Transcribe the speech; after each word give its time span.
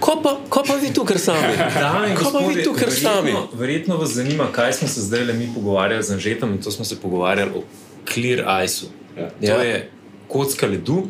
Ko 0.00 0.16
pa, 0.62 0.74
vi 0.76 0.90
tukaj 0.90 1.18
sami? 1.18 1.54
Dame 1.80 2.10
in 2.10 2.16
Ko 2.16 2.30
pa 2.32 2.38
vi 2.40 2.62
tukaj 2.64 2.90
sami? 2.90 3.30
verjetno, 3.32 3.48
verjetno 3.54 3.96
vas 3.96 4.10
zanima, 4.10 4.46
kaj 4.52 4.72
smo 4.72 4.88
se 4.88 5.00
zdaj 5.00 5.24
le 5.24 5.32
mi 5.32 5.50
pogovarjali 5.54 6.02
z 6.02 6.10
Anžetom 6.10 6.50
in 6.50 6.62
to 6.62 6.70
smo 6.70 6.84
se 6.84 7.00
pogovarjali 7.00 7.50
o 7.54 7.62
Clear 8.06 8.64
Iceu. 8.64 8.88
Ja. 9.16 9.28
To 9.30 9.46
Ja. 9.46 9.62
je 9.62 9.90
kocka 10.28 10.66
ledu, 10.66 11.02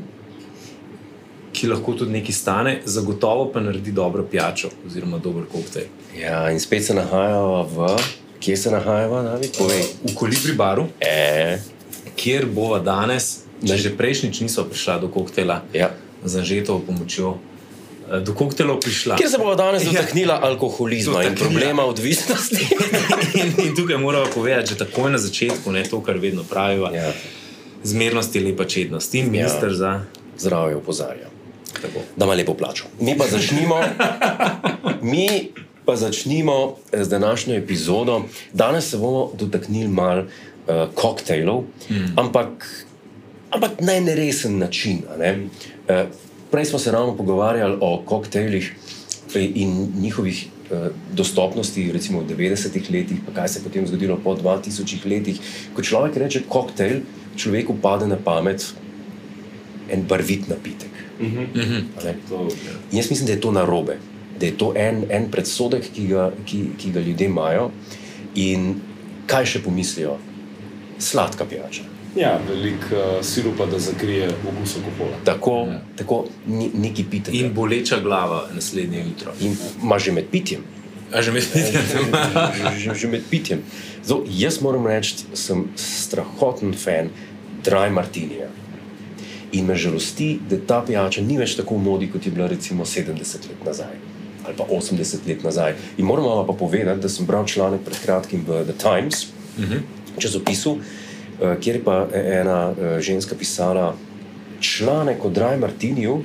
ki 1.53 1.67
lahko 1.67 1.93
tudi 1.95 2.13
nekaj 2.13 2.33
stane, 2.33 2.81
zagotovo 2.85 3.51
pa 3.53 3.61
naredi 3.61 3.93
dobro 3.93 4.23
pijačo 4.23 4.69
oziroma 4.87 5.19
dober 5.19 5.45
koktejl. 5.45 5.87
Ja, 6.17 6.51
in 6.51 6.61
spet 6.61 6.85
se 6.85 6.95
nahajamo 6.95 7.63
v. 7.65 7.97
Kje 8.41 8.57
se 8.57 8.71
nahajamo, 8.71 9.23
David? 9.23 9.51
Povej. 9.59 9.83
V 10.03 10.15
Kolibri 10.15 10.53
baru, 10.53 10.87
E, 11.01 11.59
kjer 12.17 12.47
bova 12.47 12.79
danes, 12.79 13.39
če 13.61 13.77
že 13.77 13.91
prejšnjič 13.91 14.41
niso 14.41 14.65
prišla 14.65 14.99
do 14.99 15.09
koktejla 15.09 15.63
ja. 15.73 15.91
z 16.25 16.37
Anžetovo 16.37 16.81
pomočjo, 16.81 17.37
eh, 18.07 18.21
do 18.21 18.33
koktejlov 18.33 18.81
prišla. 18.81 19.17
Kjer 19.17 19.29
se 19.29 19.39
bomo 19.39 19.55
danes 19.55 19.85
Ja. 19.85 19.93
dotaknila 19.93 20.41
alkoholizma 20.43 21.21
in 21.23 21.29
Dotaknila. 21.29 21.37
problema 21.43 21.83
odvisnosti? 21.85 22.65
in, 23.37 23.53
in 23.59 23.77
tukaj 23.77 23.99
moramo 23.99 24.27
povedati, 24.27 24.71
že 24.71 24.79
takoj 24.79 25.11
na 25.11 25.19
začetku, 25.19 25.69
ne 25.69 25.85
to, 25.85 26.01
kar 26.01 26.17
vedno 26.17 26.41
pravijo. 26.43 26.89
ja, 26.89 27.13
Zmernost 27.83 28.37
je 28.37 28.43
lepa 28.43 28.65
čednost 28.65 29.15
in 29.15 29.31
minister 29.31 29.69
ja. 29.69 29.75
za. 29.75 29.93
zdravje 30.39 30.77
opozarja. 30.77 31.29
Tako. 31.73 32.01
da 32.17 32.25
ima 32.25 32.35
lepo 32.35 32.55
plačo. 32.55 32.85
Mi 32.99 33.17
pa 33.17 33.25
začnimo, 33.27 33.79
mi 35.03 35.49
pa 35.91 35.97
začnimo 35.97 36.77
z 36.93 37.09
današnjo 37.09 37.55
epizodo. 37.55 38.23
Danes 38.53 38.91
se 38.91 38.97
bomo 38.97 39.33
dotaknili 39.35 39.89
malo 39.89 40.23
uh, 40.23 40.87
koktejlov, 40.95 41.65
mm. 41.91 42.15
ampak, 42.17 42.47
ampak 43.51 43.81
na 43.81 43.97
en 43.99 44.07
resen 44.07 44.59
način. 44.59 45.03
Uh, 45.03 46.07
prej 46.51 46.65
smo 46.65 46.79
se 46.79 46.93
ravno 46.93 47.17
pogovarjali 47.17 47.79
o 47.81 48.03
koktejlih 48.07 48.75
in 49.35 49.93
njihovih 50.01 50.47
uh, 50.47 50.79
dostopnosti, 51.13 51.93
recimo 51.93 52.21
v 52.21 52.37
90-ih 52.37 52.91
letih, 52.91 53.19
pa 53.27 53.33
kaj 53.41 53.49
se 53.49 53.59
je 53.59 53.65
potem 53.65 53.87
zgodilo 53.87 54.21
po 54.25 54.37
2000 54.37 55.11
letih. 55.11 55.41
Ko 55.75 55.83
človek 55.83 56.17
reče 56.17 56.45
koktejl, 56.49 57.01
človeku 57.37 57.75
pade 57.83 58.07
na 58.07 58.17
pamet 58.25 58.75
en 59.91 60.07
barvit 60.07 60.49
napitek. 60.49 60.91
To, 62.29 62.49
In 62.93 62.99
jaz 62.99 63.11
mislim, 63.11 63.27
da 63.27 63.33
je 63.33 63.41
to 63.41 63.53
narobe, 63.53 63.99
da 64.41 64.47
je 64.47 64.57
to 64.59 64.73
en, 64.77 65.05
en 65.11 65.29
predsodek, 65.31 65.91
ki 65.95 66.07
ga, 66.09 66.31
ki, 66.47 66.63
ki 66.79 66.91
ga 66.93 67.01
ljudje 67.01 67.27
imajo. 67.29 67.71
In 68.41 68.75
kaj 69.29 69.47
še 69.47 69.63
pomislijo? 69.63 70.17
Sladka 70.99 71.45
pijača. 71.45 71.83
ja, 72.17 72.39
veliko 72.49 72.97
uh, 72.97 73.25
sirupa, 73.25 73.67
da 73.67 73.79
zakrije 73.79 74.29
okus 74.49 74.77
alkohola. 74.77 75.17
Tako, 75.25 75.55
Ja. 75.69 75.81
tako 75.97 76.25
ni, 76.47 76.71
neki 76.75 77.05
pitanje. 77.11 77.39
In 77.39 77.53
boleča 77.55 78.01
glava 78.03 78.49
naslednje 78.55 79.05
jutro. 79.05 79.33
In 79.41 79.57
ima 79.83 79.99
že 79.99 80.13
med 80.13 80.27
pitjem. 80.31 80.61
A 81.15 81.23
že 81.23 81.33
mislite, 81.33 81.73
da 82.13 82.53
Že, 82.57 82.79
že, 82.79 82.95
že 82.95 83.09
med 83.09 83.23
pitjem. 83.31 83.63
Zdaj, 84.05 84.27
jaz 84.31 84.61
moram 84.61 84.87
reči, 84.87 85.15
sem 85.35 85.65
strahoten 85.77 86.75
fan 86.75 87.11
Dry 87.65 87.91
Martinija. 87.91 88.49
In 89.53 89.67
me 89.67 89.75
žalosti, 89.77 90.39
da 90.51 90.57
ta 90.67 90.83
pijača 90.87 91.23
ni 91.23 91.39
več 91.39 91.57
tako 91.59 91.75
v 91.75 91.83
modi, 91.83 92.11
kot 92.11 92.27
je 92.27 92.31
bila 92.33 92.47
recimo 92.47 92.85
70 92.85 93.49
let 93.51 93.65
nazaj 93.67 94.10
ali 94.51 94.59
pa 94.59 94.65
80 94.75 95.29
let 95.29 95.45
nazaj. 95.45 95.75
In 95.99 96.05
moram 96.05 96.25
vam 96.25 96.47
pa 96.47 96.53
povedati, 96.53 97.01
da 97.01 97.09
sem 97.09 97.27
bral 97.27 97.47
članek 97.47 97.81
pred 97.85 97.99
kratkim 98.03 98.45
v 98.47 98.65
The 98.65 98.75
Times, 98.83 99.25
uh 99.25 99.65
-huh. 99.65 99.81
časopisu, 100.19 100.79
eh, 101.43 101.57
kjer 101.61 101.77
je 101.77 101.85
pa 101.85 102.09
ena 102.15 102.75
eh, 102.75 103.01
ženska 103.01 103.35
pisala 103.35 103.95
članek 104.61 105.25
o 105.25 105.31
Dry 105.31 105.59
Martiniju 105.59 106.23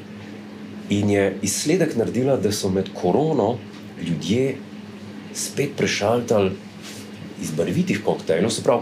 in 0.89 1.09
je 1.09 1.37
izsledek 1.41 1.95
naredila, 1.95 2.37
da 2.37 2.51
so 2.51 2.69
med 2.69 2.89
korono 2.93 3.57
ljudje 4.07 4.55
spet 5.33 5.69
prešaltali 5.77 6.51
iz 7.41 7.51
barvitih 7.51 8.01
koktejlov, 8.05 8.49
se 8.49 8.63
pravi, 8.63 8.81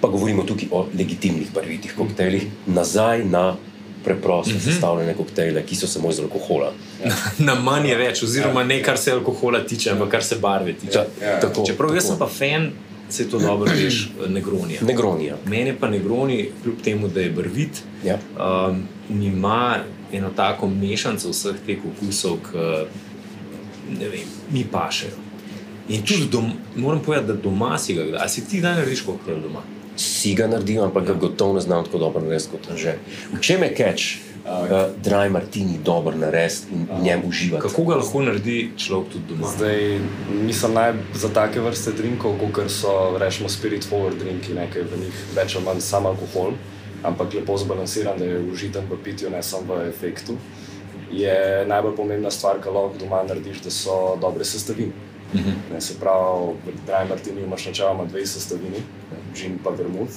pa 0.00 0.08
govorimo 0.08 0.42
tukaj 0.42 0.68
o 0.70 0.86
legitimnih 0.98 1.48
barvitih 1.54 1.94
koktejlih, 1.96 2.46
nazaj 2.66 3.24
na 3.24 3.56
preprosto 4.04 4.60
sestavljene 4.60 5.14
koktejle, 5.14 5.62
ki 5.62 5.76
so 5.76 5.86
samo 5.86 6.10
iz 6.10 6.20
alkohola. 6.20 6.72
na 7.40 7.54
manj 7.56 7.88
je 7.88 7.96
več, 7.96 8.22
oziroma 8.22 8.64
ne 8.64 8.82
kar 8.82 8.98
se 8.98 9.12
alkohola 9.12 9.60
tiče, 9.62 9.90
ampak 9.90 10.08
kar 10.10 10.24
se 10.24 10.36
barve 10.36 10.72
tiče. 10.74 10.98
Ja, 10.98 11.26
Ja. 11.26 11.40
tako, 11.40 11.64
Čeprav 11.66 11.94
jaz 11.94 12.04
tako. 12.04 12.10
sem 12.10 12.18
pa 12.18 12.28
fan, 12.28 12.70
se 13.08 13.28
to 13.28 13.38
dobro 13.38 13.70
veš, 13.76 14.00
Negronija. 14.28 14.80
Negronija. 14.82 15.36
Meni 15.46 15.66
je 15.66 15.76
pa 15.76 15.88
Negroni, 15.88 16.50
kljub 16.62 16.74
temu, 16.82 17.08
da 17.08 17.20
je 17.20 17.30
barvit, 17.30 17.82
Ja. 18.04 18.18
um, 18.68 18.82
ima 19.12 19.76
eno 20.12 20.30
tako 20.30 20.68
mešanico 20.68 21.30
vseh 21.30 21.56
teh 21.66 21.78
okusov, 21.86 22.38
ki 22.42 22.58
ne 23.92 24.08
vem, 24.08 24.20
mi 24.50 24.64
pašejo. 24.64 25.16
In 25.88 26.02
tudi 26.02 26.28
dom, 26.28 26.46
moram 26.76 27.00
povedati, 27.00 27.26
da 27.26 27.34
doma 27.34 27.78
si 27.78 27.94
ga, 27.94 28.04
a 28.16 28.28
si 28.28 28.44
ti 28.44 28.58
kdaj 28.58 28.74
narediš 28.74 29.00
koktejl 29.02 29.40
doma? 29.40 29.62
Si 30.00 30.32
ga 30.34 30.46
naredil, 30.48 30.80
ampak 30.86 31.12
ga 31.12 31.14
gotovo 31.14 31.54
ne 31.54 31.60
znam 31.60 31.84
tako 31.84 31.98
dobro 31.98 32.22
narediti 32.24 32.48
kot 32.56 32.72
že. 32.76 32.96
V 33.36 33.40
čem 33.40 33.62
je 33.62 33.74
catch? 33.76 34.04
Uh, 34.40 34.88
Dry 35.04 35.28
Martini 35.28 35.76
dobro 35.84 36.16
narediti 36.16 36.72
in 36.72 36.86
v 36.88 37.02
njem 37.04 37.20
uživati. 37.28 37.62
Kako 37.62 37.84
ga 37.84 37.96
lahko 38.00 38.22
naredi 38.22 38.70
človek 38.76 39.12
tudi 39.12 39.24
doma? 39.28 39.50
Zdaj, 39.56 40.00
nisem 40.46 40.72
naj 40.74 40.94
za 41.14 41.28
take 41.28 41.60
vrste 41.60 41.92
drinkov, 41.92 42.40
kot 42.40 42.72
so 42.72 43.18
rečemo 43.20 43.52
spirit 43.52 43.84
forward 43.84 44.16
drinki, 44.16 44.56
nekaj 44.56 44.88
v 44.88 45.02
njih 45.04 45.20
več 45.36 45.58
ali 45.60 45.64
manj 45.68 45.84
sam 45.84 46.08
alkohol, 46.08 46.56
ampak 47.04 47.36
lepo 47.36 47.58
zbalansiran, 47.60 48.18
da 48.18 48.24
je 48.24 48.40
užiten 48.40 48.88
v 48.88 48.98
pitju, 49.04 49.30
ne 49.30 49.42
samo 49.42 49.76
v 49.76 49.90
efektu. 49.92 50.38
Je 51.12 51.66
najbolj 51.68 51.96
pomembna 51.96 52.30
stvar, 52.30 52.62
kar 52.64 52.72
lahko 52.72 52.96
doma 53.04 53.20
narediš, 53.28 53.60
da 53.60 53.70
so 53.70 54.16
dobre 54.20 54.48
sestavine. 54.48 55.09
Ne, 55.72 55.80
se 55.80 55.94
pravi, 56.00 56.54
v 56.66 56.72
Dry 56.86 57.08
Martini 57.08 57.42
imaš 57.42 57.66
načeloma 57.66 58.04
dve 58.04 58.26
sestavini, 58.26 58.82
gin 59.34 59.58
pa 59.64 59.70
vermouth, 59.70 60.16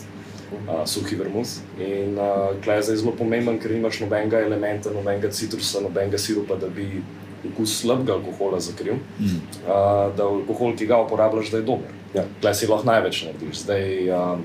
uh, 0.67 0.81
suhi 0.85 1.15
vermouth. 1.15 1.59
In 1.79 2.17
uh, 2.17 2.55
klej 2.63 2.81
je 2.89 2.95
zelo 2.97 3.13
pomemben, 3.17 3.59
ker 3.59 3.71
nimaš 3.71 3.99
nobenega 4.01 4.41
elementa, 4.41 4.89
nobenega 4.89 5.29
citrusa, 5.29 5.81
nobenega 5.81 6.17
sirupa, 6.17 6.55
da 6.55 6.67
bi 6.67 7.03
okus 7.51 7.81
slabega 7.81 8.13
alkohola 8.13 8.59
zakril. 8.59 8.97
Mm. 9.19 9.39
Uh, 9.67 10.09
da 10.17 10.25
alkohol, 10.25 10.75
ki 10.77 10.89
ga 10.89 11.01
uporabljaš, 11.05 11.51
da 11.51 11.61
je 11.61 11.69
dober. 11.69 11.93
Ja. 12.13 12.25
Klej 12.41 12.53
si 12.55 12.67
lahko 12.67 12.87
največ 12.89 13.23
narediš. 13.27 13.63
Zdaj, 13.63 14.09
uh, 14.09 14.37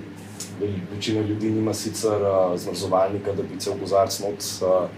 večina 0.94 1.20
ljudi 1.22 1.50
nima 1.50 1.74
sicer 1.74 2.22
uh, 2.22 2.58
zmrzovalnika, 2.58 3.32
da 3.32 3.42
bi 3.42 3.58
cel 3.58 3.78
kozarc 3.80 4.20
not. 4.20 4.50
Uh, 4.62 4.88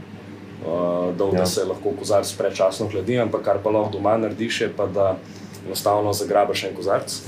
Uh, 0.61 1.17
da, 1.17 1.25
Ja. 1.25 1.39
da 1.39 1.47
se 1.47 1.63
lahko 1.65 1.95
kozarc 1.99 2.29
prečasno 2.37 2.85
hladi, 2.93 3.15
ampak 3.19 3.41
kar 3.43 3.63
pa 3.65 3.71
lahko 3.71 3.95
doma 3.97 4.19
narediš, 4.21 4.61
je 4.61 4.67
pa 4.77 4.85
da 4.87 5.17
enostavno 5.71 6.13
zagrabiš 6.13 6.65
en 6.67 6.75
kozarc 6.75 7.21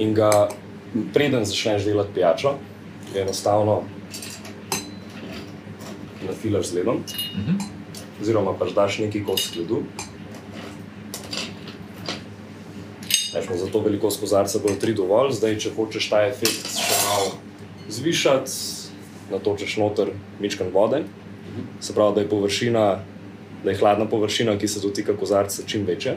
in 0.00 0.14
ga, 0.16 0.48
preden 1.12 1.44
začneš 1.44 1.84
delati 1.84 2.14
pijačo, 2.14 2.54
enostavno 3.16 3.82
nafilaš 6.26 6.70
z 6.70 6.78
ledom, 6.78 7.02
oziroma 8.22 8.56
pač 8.56 8.72
daš 8.72 8.98
neki 9.04 9.24
kos 9.24 9.50
ledu. 9.56 9.82
Rečemo, 13.34 13.56
za 13.56 13.68
to 13.72 13.80
velikost 13.80 14.20
kozarca 14.20 14.58
bo 14.64 14.72
tri 14.80 14.96
dovolj, 14.96 15.36
zdaj 15.36 15.58
če 15.60 15.76
hočeš 15.76 16.08
ta 16.08 16.24
efekt 16.28 16.72
še 16.80 16.98
malo 17.04 17.32
zvišati, 17.92 18.56
natočeš 19.32 19.76
noter 19.80 20.12
mičkan 20.40 20.72
vode, 20.72 21.04
se 21.80 21.94
pravi, 21.94 22.14
da 22.14 22.24
je 22.24 22.28
površina, 22.28 22.84
da 23.64 23.70
je 23.70 23.76
hladna 23.76 24.06
površina, 24.06 24.58
ki 24.58 24.68
se 24.68 24.80
dotika 24.80 25.16
kozarca, 25.16 25.62
čim 25.66 25.84
večja. 25.86 26.14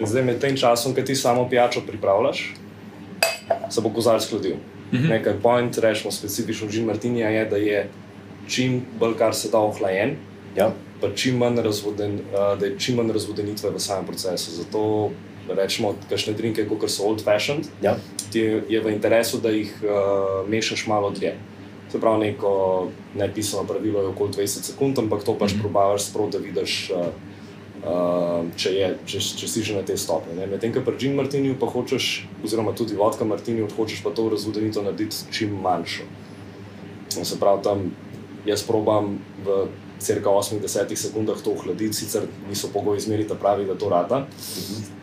In 0.00 0.06
zdaj 0.06 0.22
med 0.22 0.40
tem 0.40 0.56
časom, 0.56 0.94
ki 0.94 1.04
ti 1.04 1.14
samo 1.14 1.48
pijačo 1.48 1.80
pripravljaš, 1.86 2.54
se 3.70 3.80
bo 3.80 3.90
kozarc 3.90 4.30
hladil. 4.30 4.56
-hmm. 4.92 5.08
Nekaj 5.08 5.32
point, 5.42 5.78
rečemo 5.78 6.12
specifično 6.12 6.68
Gin 6.68 6.84
Martinija 6.84 7.28
je, 7.28 7.44
da 7.44 7.56
je 7.56 7.88
čim 8.48 8.82
bolj 8.98 9.14
kar 9.18 9.34
se 9.34 9.48
da 9.50 9.58
ohlajen, 9.58 10.16
Ja. 10.56 10.72
pa 11.00 11.08
čim 11.14 11.36
manj, 11.38 11.56
razvoden, 11.62 12.18
da 12.60 12.66
je 12.66 12.78
čim 12.78 12.96
manj 12.96 13.12
razvodenitve 13.12 13.70
v 13.70 13.78
samem 13.78 14.06
procesu. 14.06 14.50
Zato 14.50 15.10
rečemo, 15.48 15.94
kakšne 16.08 16.32
drinke, 16.32 16.68
kot 16.68 16.90
so 16.90 17.02
old 17.02 17.24
fashioned, 17.24 17.66
Ja. 17.82 17.96
ti 18.32 18.38
je, 18.38 18.62
je 18.68 18.80
v 18.80 18.90
interesu, 18.92 19.40
da 19.40 19.48
jih 19.50 19.72
uh, 19.82 20.48
mešaš 20.48 20.86
malo 20.86 21.10
dlje. 21.10 21.34
Se 21.92 22.00
pravi, 22.00 22.20
neko 22.20 22.88
nepisano 23.14 23.64
pravilo 23.68 24.00
je 24.00 24.06
okoli 24.06 24.32
20 24.32 24.46
sekund, 24.64 24.98
ampak 24.98 25.24
to 25.24 25.34
pač 25.38 25.52
mm 25.52 25.56
-hmm. 25.56 25.60
probavaš 25.60 26.02
sproti, 26.02 26.32
da 26.32 26.38
vidiš, 26.38 26.90
uh, 26.90 27.06
uh, 27.84 28.46
če, 28.56 28.70
je, 28.70 28.98
če, 29.06 29.20
če 29.20 29.48
si 29.48 29.62
že 29.62 29.74
na 29.76 29.82
te 29.82 29.96
stopnje. 29.96 30.46
Medtem 30.46 30.72
ko 30.72 30.80
pri 30.80 30.96
Gin 30.98 31.14
Martiniju 31.14 31.58
pa 31.60 31.66
hočeš, 31.66 32.28
oziroma 32.44 32.72
tudi 32.72 32.94
vodka 32.94 33.24
Martiniju, 33.24 33.68
hočeš 33.76 34.02
pa 34.02 34.10
to 34.10 34.28
razvodenitev 34.28 34.82
narediti 34.82 35.16
čim 35.30 35.60
manjšo. 35.60 36.02
In 37.18 37.24
se 37.24 37.40
pravi, 37.40 37.62
tam 37.62 37.92
jaz 38.46 38.62
probam 38.62 39.18
v 39.44 39.66
cirka 39.98 40.30
8-10 40.30 40.96
sekundah 40.96 41.42
to 41.42 41.50
ohladiti, 41.50 41.92
sicer 41.92 42.22
niso 42.48 42.68
pogoji 42.72 42.98
izmeriti 42.98 43.34
pravi, 43.40 43.64
da 43.64 43.74
to 43.74 43.88
rata. 43.88 44.26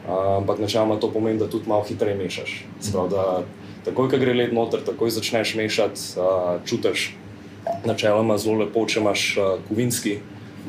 Uh, 0.07 0.37
ampak 0.37 0.59
načeloma 0.59 0.99
to 0.99 1.11
pomeni, 1.11 1.39
da 1.39 1.49
tudi 1.49 1.69
malo 1.69 1.83
hitreje 1.83 2.17
mešaš. 2.17 2.65
Sprav, 2.81 3.09
da 3.09 3.43
takoj, 3.89 4.09
ko 4.09 4.17
gre 4.21 4.33
led 4.37 4.53
noter, 4.55 4.83
takoj 4.85 5.11
začneš 5.11 5.55
mešati, 5.59 6.01
uh, 6.17 6.59
čutiš 6.65 7.13
načeloma 7.85 8.37
zelo 8.37 8.63
lepo, 8.63 8.85
če 8.85 8.99
imaš 9.03 9.23
uh, 9.37 9.55
kovinski. 9.67 10.19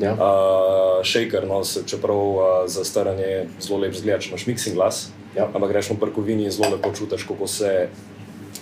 Ja. 0.01 0.13
Uh, 0.15 1.01
shaker, 1.05 1.45
no, 1.47 1.63
se, 1.67 1.83
čeprav 1.85 2.17
uh, 2.17 2.43
za 2.65 2.83
staranje 2.87 3.47
zelo 3.61 3.81
lep 3.83 3.93
zgled, 3.93 4.21
če 4.23 4.31
imaš 4.31 4.45
mixing 4.49 4.77
glas. 4.79 5.09
Ja. 5.35 5.47
Ampak 5.53 5.71
greš 5.71 5.91
v 5.93 5.99
prkovini 6.01 6.47
in 6.49 6.51
zelo 6.53 6.71
lepo 6.73 6.91
čutiš, 6.97 7.27
kako 7.29 7.47
se 7.47 7.89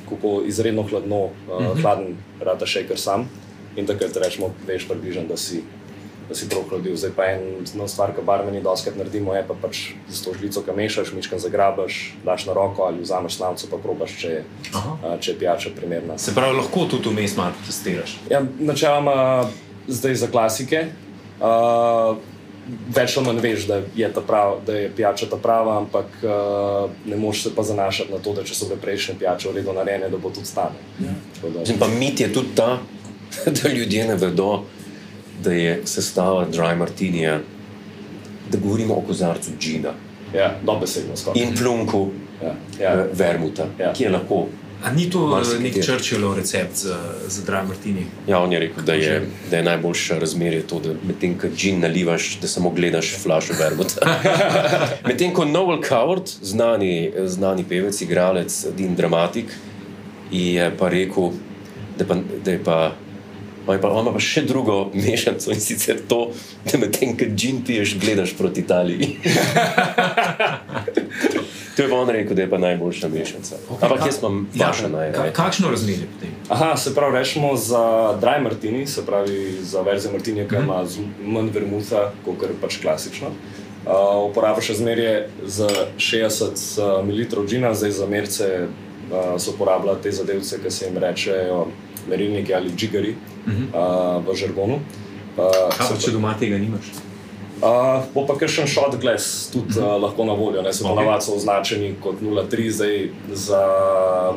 kako 0.10 0.42
izredno 0.46 0.84
hladno, 0.84 1.24
uh, 1.26 1.32
Mhm. 1.62 1.66
-huh. 1.66 1.82
hladen 1.82 2.18
rata 2.42 2.66
shaker 2.68 3.00
sam. 3.00 3.30
In 3.76 3.86
takrat 3.86 4.18
rečemo, 4.18 4.54
veš 4.68 4.88
približno, 4.88 5.24
da 5.30 5.38
si. 5.38 5.64
Da 6.30 6.36
si 6.36 6.50
prav 6.50 6.68
hladil. 6.70 6.96
Zdaj 6.96 7.12
pa 7.18 7.26
ena 7.34 7.88
stvar, 7.90 8.14
ki 8.16 8.22
barveni 8.26 8.62
doskrat 8.62 8.98
naredimo, 9.00 9.34
je 9.34 9.44
pa 9.48 9.56
pač 9.58 9.82
z 10.10 10.22
to 10.26 10.34
žlico, 10.38 10.62
ki 10.62 10.76
mešaš, 10.78 11.14
miškan 11.18 11.42
zagrabaš, 11.42 12.00
daš 12.26 12.46
na 12.46 12.54
roko 12.54 12.86
ali 12.86 13.02
vzameš 13.02 13.40
slanco, 13.42 13.68
pa 13.72 13.82
probaš, 13.82 14.14
če 14.22 14.44
Aha. 14.78 15.18
če 15.18 15.32
je 15.32 15.38
pijača 15.42 15.74
primerna. 15.76 16.18
Se 16.22 16.36
pravi, 16.38 16.60
lahko 16.62 16.86
tudi 16.92 17.10
vmes 17.10 17.38
malo 17.38 17.58
testiraš. 17.66 18.20
Ja, 18.30 18.44
načeloma, 18.60 19.50
zdaj 19.88 20.22
za 20.22 20.30
klasike. 20.30 20.86
Uh, 21.40 22.20
več 22.94 23.16
ali 23.18 23.26
manj 23.26 23.42
veš, 23.44 23.66
da 23.70 23.82
je, 23.96 24.10
prav, 24.28 24.60
da 24.66 24.76
je 24.76 24.90
pijača 24.96 25.30
ta 25.32 25.38
prava, 25.42 25.78
ampak 25.78 26.20
uh, 26.24 26.90
ne 27.06 27.18
moreš 27.18 27.44
se 27.44 27.56
pa 27.56 27.64
zanašati 27.64 28.12
na 28.12 28.20
to, 28.24 28.34
da 28.34 28.44
če 28.44 28.56
so 28.56 28.70
bile 28.70 28.80
prejšnje 28.82 29.16
pijače 29.20 29.50
v 29.50 29.56
redu 29.60 29.74
narejene, 29.74 30.10
da 30.12 30.18
bo 30.18 30.32
tudi 30.34 30.50
stane. 30.50 30.78
Ja. 31.02 31.16
Mislim, 31.60 31.80
pa 31.80 31.88
mit 31.88 32.20
je 32.20 32.32
tudi 32.34 32.56
ta, 32.56 32.78
da 33.62 33.70
ljudje 33.74 34.08
ne 34.08 34.16
vedo, 34.20 34.50
da 35.44 35.52
je 35.54 35.82
sestava 35.86 36.48
dry 36.48 36.78
martinija, 36.78 37.40
da 38.52 38.58
govorimo 38.58 38.94
o 38.94 39.02
kozarcu 39.02 39.52
džina 39.60 39.94
Ja, 40.36 40.56
dobesedno 40.64 41.16
skoraj. 41.16 41.44
in 41.44 41.56
plunku 41.56 42.08
Ja, 42.44 42.54
ja. 42.82 42.90
ja. 42.92 43.06
vermuta, 43.14 43.66
Ja. 43.80 43.94
ki 43.94 44.04
je 44.04 44.10
lahko. 44.10 44.48
A 44.84 44.92
ni 44.92 45.10
to 45.10 45.28
Marsikateri. 45.28 45.72
nek 45.72 45.86
Churchillov 45.86 46.36
recept 46.36 46.76
za, 46.76 46.96
za 47.28 47.42
Dry 47.44 47.68
Martini? 47.68 48.06
Ja, 48.28 48.40
on 48.40 48.54
je 48.54 48.60
rekel, 48.60 48.84
da 48.84 48.94
je, 48.94 49.18
da 49.52 49.58
je 49.58 49.64
najboljše 49.64 50.20
razmerje 50.20 50.62
to, 50.62 50.80
da 50.80 50.94
medtem 51.04 51.38
ko 51.38 51.48
džin 51.56 51.80
nalivaš, 51.80 52.38
da 52.40 52.48
samo 52.48 52.70
gledaš 52.70 53.16
flašo 53.18 53.54
vermuta. 53.60 54.06
medtem 55.08 55.34
ko 55.34 55.46
Noel 55.46 55.82
Coward, 55.82 56.30
znani, 56.42 57.12
znani 57.26 57.64
pevec, 57.64 58.02
igralec 58.02 58.66
in 58.78 58.96
dramatik, 58.96 59.46
je 60.32 60.72
pa 60.78 60.90
rekel, 60.90 61.32
da, 61.98 62.06
pa, 62.06 62.16
da 62.46 62.52
je 62.52 62.64
pa. 62.64 62.92
On 63.70 63.76
ima 63.76 63.82
pa, 63.82 63.90
on 63.90 64.02
ima 64.02 64.14
pa 64.14 64.20
še 64.20 64.42
drugo 64.50 64.90
mešanico 64.94 65.52
in 65.54 65.60
sicer 65.62 66.00
to, 66.10 66.32
da 66.66 66.78
medtem 66.82 67.12
ko 67.18 67.26
džin 67.36 67.62
piješ, 67.66 68.00
gledaš 68.02 68.32
proti 68.38 68.64
Italiji. 68.64 69.10
to 71.76 71.84
je 71.84 71.90
pa 71.90 71.96
on 71.96 72.10
rekel, 72.10 72.36
da 72.36 72.42
je 72.42 72.50
pa 72.50 72.58
najboljša 72.58 73.08
mešanica. 73.14 73.56
Okay, 73.70 73.86
Ampak 73.86 74.06
jaz 74.08 74.18
imam 74.20 74.48
vašo 74.56 74.88
ka, 74.88 74.90
najraje. 74.90 75.34
kakšno 75.34 75.70
razmerje 75.70 76.08
potem? 76.16 76.32
Aha, 76.50 76.78
se 76.78 76.96
pravi, 76.96 77.18
rečemo 77.18 77.56
za 77.56 77.84
dry 78.22 78.42
martini, 78.44 78.88
se 78.88 79.06
pravi 79.06 79.60
za 79.62 79.82
verzijo 79.86 80.12
martinija, 80.12 80.48
ki 80.50 80.56
ima 80.64 80.82
zelo 80.90 81.08
manj 81.26 81.52
vermuta, 81.54 82.10
kot 82.26 82.42
je 82.42 82.56
pač 82.62 82.80
klasično. 82.82 83.30
Uh, 83.30 84.32
uporabljaš 84.32 84.74
razmerje 84.74 85.30
za 85.46 85.70
60 85.98 87.06
ml 87.06 87.46
džina, 87.46 87.74
zdaj 87.74 87.92
za 87.92 88.10
merce 88.10 88.50
uh, 88.66 89.38
se 89.38 89.54
uporablja 89.54 89.94
te 90.02 90.12
zadevce, 90.12 90.58
ki 90.64 90.72
se 90.72 90.90
jim 90.90 90.98
rečejo 90.98 91.68
merilniki 92.10 92.54
ali 92.54 92.74
džigari 92.76 93.16
uh, 93.16 94.26
v 94.26 94.36
žargonu. 94.36 94.80
Uh, 95.38 95.70
Kaj 95.78 95.88
pa, 95.94 96.00
če 96.00 96.12
doma 96.12 96.34
tega 96.40 96.58
nimaš? 96.58 96.90
Uh, 97.60 98.06
bo 98.16 98.24
pa 98.24 98.38
še 98.48 98.64
en 98.64 98.70
shot 98.72 98.94
glass 99.04 99.50
tudi 99.52 99.76
uh, 99.82 99.98
lahko 100.00 100.24
na 100.24 100.34
voljo. 100.34 100.62
Ne, 100.64 100.72
se 100.74 100.84
Ok. 100.84 100.94
ponavadi 100.94 101.26
so 101.26 101.36
označeni 101.36 101.94
kot 102.00 102.22
0,3, 102.24 102.70
zdaj 102.72 103.10
za 103.36 103.60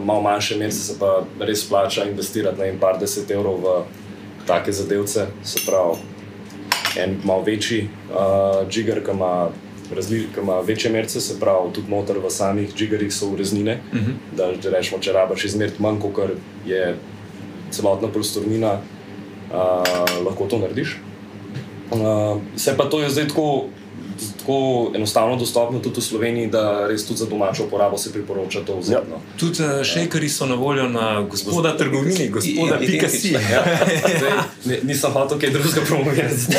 malo 0.02 0.22
manjše 0.26 0.58
mesece 0.58 0.92
se 0.92 0.98
pa 0.98 1.22
res 1.38 1.62
plača 1.68 2.04
investirati 2.10 2.58
na 2.58 2.66
en 2.66 2.80
par 2.82 2.98
deset 2.98 3.30
evrov 3.30 3.62
v 3.62 3.76
take 4.46 4.72
zadevce. 4.74 5.28
Se 5.46 5.62
pravi, 5.66 6.02
en 6.98 7.20
malo 7.24 7.46
večji 7.46 7.86
uh, 8.10 8.66
jigger, 8.66 9.04
ki 9.06 9.14
ima, 9.14 9.48
razli, 9.94 10.26
ki 10.34 10.42
ima 10.42 10.58
večje 10.66 10.90
merce, 10.90 11.20
se 11.20 11.38
pravi, 11.40 11.70
tudi 11.78 11.90
noter 11.94 12.18
v 12.18 12.30
samih 12.30 12.74
jiggerjih 12.74 13.14
so 13.14 13.30
ureznine. 13.30 13.78
Uh 13.92 14.00
-huh. 14.00 14.18
Da, 14.36 14.50
če 14.62 14.70
rečemo, 14.70 14.98
če 14.98 15.12
rabaš 15.12 15.44
izmeriti 15.44 15.82
manj, 15.82 16.00
kot 16.00 16.34
je 16.66 16.96
celotna 17.72 18.08
prostornina, 18.08 18.72
uh, 18.72 19.56
lahko 20.26 20.46
to 20.46 20.58
narediš. 20.58 20.96
Uh, 21.90 21.98
se 22.56 22.76
pa 22.76 22.84
to 22.84 23.00
je 23.00 23.10
zdaj 23.10 23.28
tako, 23.28 23.64
tako 24.38 24.56
enostavno 24.94 25.36
dostopno 25.36 25.78
tudi 25.78 26.00
v 26.00 26.04
Sloveniji, 26.04 26.46
da 26.46 26.62
res 26.86 27.06
tudi 27.06 27.18
za 27.18 27.26
domačo 27.26 27.64
uporabo 27.64 27.98
se 27.98 28.12
priporoča 28.12 28.60
to 28.60 28.76
vzeti. 28.76 29.10
no. 29.10 29.20
Tudi 29.36 29.58
uh, 29.60 29.82
šejkari 29.84 30.28
so 30.28 30.46
na 30.46 30.54
voljo 30.54 30.88
na 30.88 31.20
gospoda 31.22 31.76
trgovini, 31.76 32.28
gospoda 32.28 32.78
I- 32.80 32.86
Pika 32.86 33.08
si. 33.08 33.28
identično, 33.28 33.52
Ja, 33.52 33.64
zdaj, 34.18 34.30
ne, 34.64 34.78
nisem 34.82 35.12
hotel 35.12 35.38
kaj 35.38 35.50
drugega 35.50 35.80
promovirati. 35.86 36.34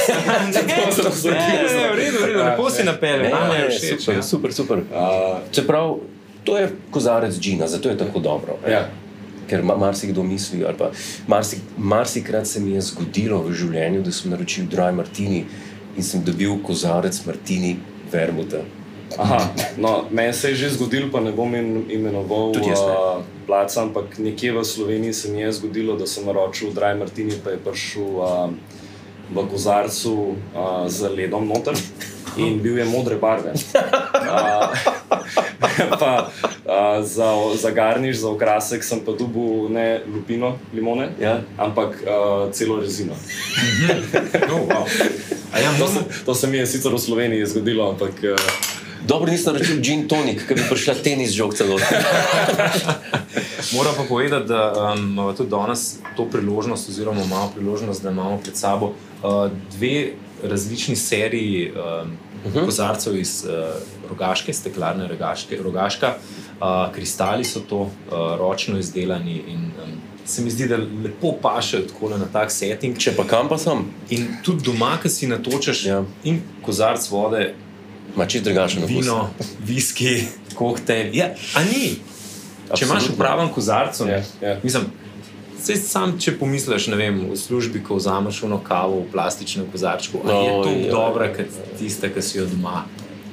Ne, 0.54 1.90
v 1.90 1.96
redu, 1.96 2.18
v 2.20 2.26
redu, 2.26 2.40
lepo 2.40 2.70
si 2.70 2.84
napelje, 2.84 3.30
nam 3.30 3.52
je 3.54 3.70
všeč. 3.70 4.00
super, 4.00 4.16
ja. 4.16 4.24
super, 4.24 4.54
super. 4.54 4.78
Uh, 4.78 5.38
Čeprav 5.52 5.96
to 6.44 6.58
je 6.58 6.70
kozarec 6.92 7.36
džina, 7.36 7.68
zato 7.68 7.90
je 7.90 7.98
tako 7.98 8.20
dobro. 8.20 8.58
ja. 8.70 8.90
Ker 9.48 9.64
ma- 9.64 9.76
marsikdo 9.78 10.24
misli, 10.24 10.64
ali 10.66 10.78
pa 10.78 10.92
marsik, 11.28 11.60
marsikrat 11.78 12.48
se 12.48 12.60
mi 12.60 12.72
je 12.78 12.82
zgodilo 12.82 13.42
v 13.44 13.54
življenju, 13.54 14.02
da 14.04 14.12
sem 14.12 14.32
naročil 14.32 14.66
dry 14.72 14.92
martini 14.96 15.46
in 15.98 16.04
sem 16.04 16.24
dobil 16.24 16.56
kozarec 16.64 17.20
martini 17.26 17.76
vermuta. 18.12 18.64
Aha, 19.18 19.38
no, 19.78 20.06
meni 20.10 20.34
se 20.34 20.50
je 20.50 20.56
že 20.56 20.70
zgodilo, 20.70 21.12
pa 21.12 21.20
ne 21.20 21.32
bom 21.32 21.56
im- 21.56 21.86
imenoval 21.90 22.50
uh, 22.58 23.22
placa, 23.46 23.82
ampak 23.84 24.18
nekje 24.18 24.54
v 24.54 24.64
Sloveniji 24.66 25.14
se 25.14 25.30
mi 25.30 25.42
je 25.42 25.52
zgodilo, 25.52 25.98
da 25.98 26.08
sem 26.08 26.26
naročil 26.26 26.74
Dry 26.74 26.98
Martini, 26.98 27.38
pa 27.44 27.54
je 27.54 27.60
prišel 27.62 28.10
uh, 28.18 28.50
v 29.30 29.38
kozarcu 29.52 30.34
uh, 30.56 30.90
z 30.90 31.10
ledom 31.14 31.46
noter 31.48 31.78
in 32.38 32.58
bil 32.62 32.78
je 32.82 32.86
modre 32.90 33.16
barve. 33.22 33.54
Uh, 33.54 34.74
pa, 36.02 36.34
uh, 36.66 36.72
za, 37.02 37.28
za 37.56 37.70
garniš, 37.70 38.18
za 38.18 38.30
okrasek 38.30 38.84
sem 38.84 39.00
pa 39.00 39.12
dobil 39.12 39.70
ne 39.70 40.02
lupino 40.08 40.56
limone, 40.74 41.10
Ja. 41.20 41.42
ampak 41.58 42.00
uh, 42.00 42.52
celo 42.52 42.80
rezino. 42.80 43.14
No, 44.48 44.56
wow. 44.66 44.86
A 45.52 45.60
ja, 45.60 45.70
To 45.80 45.88
se, 45.88 45.94
moramo, 45.94 46.10
to 46.26 46.36
se 46.36 46.48
mi 46.48 46.58
je 46.58 46.66
sicer 46.68 46.94
v 46.94 47.00
Sloveniji 47.00 47.46
zgodilo, 47.46 47.90
ampak 47.90 48.12
uh, 48.24 48.38
Dobro, 49.04 49.28
nisem 49.28 49.52
naročil 49.52 49.82
gin 49.82 50.08
tonik, 50.08 50.48
ker 50.48 50.56
bi 50.56 50.64
prišla 50.64 50.94
tenis 50.96 51.32
žogca 51.32 51.66
dol. 51.68 51.76
moram 53.74 53.94
pa 53.98 54.04
povedati, 54.04 54.48
da 54.48 54.74
um, 54.94 55.00
imamo 55.04 55.34
tudi 55.34 55.50
danes 55.50 55.96
to 56.18 56.26
priložnost, 56.26 56.90
oziroma 56.90 57.22
imamo 57.22 57.52
priložnost, 57.56 58.04
da 58.04 58.10
imamo 58.10 58.38
pred 58.38 58.56
sabo 58.56 58.86
uh, 58.86 59.52
dve 59.72 60.14
različni 60.44 60.96
seriji 60.96 61.72
um, 61.72 61.78
uh 62.46 62.54
-huh. 62.54 62.66
kozarcev 62.66 63.18
iz 63.18 63.46
uh, 63.46 64.10
rogaške, 64.10 64.54
steklarne 64.54 65.08
rogaške, 65.08 65.58
rogaška. 65.64 66.16
Uh, 66.54 66.94
kristali 66.94 67.44
so 67.44 67.60
to, 67.60 67.78
uh, 67.78 67.90
ročno 68.38 68.78
izdelani 68.78 69.44
in 69.48 69.60
um, 69.84 69.92
se 70.26 70.42
mi 70.42 70.52
zdi, 70.52 70.68
da 70.68 70.78
lepo 70.78 71.32
pašejo 71.42 71.82
tako 71.82 72.10
na 72.10 72.26
tak 72.34 72.52
setting. 72.52 72.98
Če 72.98 73.12
pa 73.16 73.24
kam 73.24 73.50
pa 73.50 73.58
sem, 73.58 73.86
In 74.10 74.28
tudi 74.44 74.64
doma, 74.64 74.98
ki 75.02 75.10
si 75.10 75.28
natočeš 75.28 75.86
Ja. 75.86 76.04
in 76.24 76.42
kozarc 76.66 77.10
vode, 77.10 77.54
ima 78.16 78.26
čist 78.26 78.44
drugačen 78.44 78.86
vino, 78.86 79.30
viski, 79.66 80.24
koktejl. 80.56 81.10
Ja, 81.16 81.26
a 81.56 81.64
ni. 81.64 81.96
Če 82.76 82.86
imaš 82.86 82.90
v 82.90 82.96
Absolutno. 82.96 83.16
pravem 83.18 83.50
kozarcu, 83.50 84.08
Ja, 84.08 84.18
ne, 84.42 84.48
ja. 84.48 84.60
mislim, 84.64 84.84
saj 85.64 85.80
sam, 85.82 86.18
če 86.20 86.36
pomisliš, 86.40 86.88
ne 86.92 86.98
vem, 87.00 87.22
v 87.32 87.38
službi, 87.40 87.84
ko 87.84 87.96
vzameš 87.96 88.44
eno 88.44 88.60
kavo 88.64 89.00
v 89.04 89.12
plastičnem 89.14 89.70
kozarčku, 89.72 90.20
no, 90.24 90.42
je 90.42 90.52
to 90.64 90.70
ja. 90.76 90.92
dobra, 90.92 91.30
kot 91.36 91.56
tista, 91.80 92.10
ki 92.10 92.22
si 92.22 92.38
jo 92.38 92.46
doma. 92.52 92.84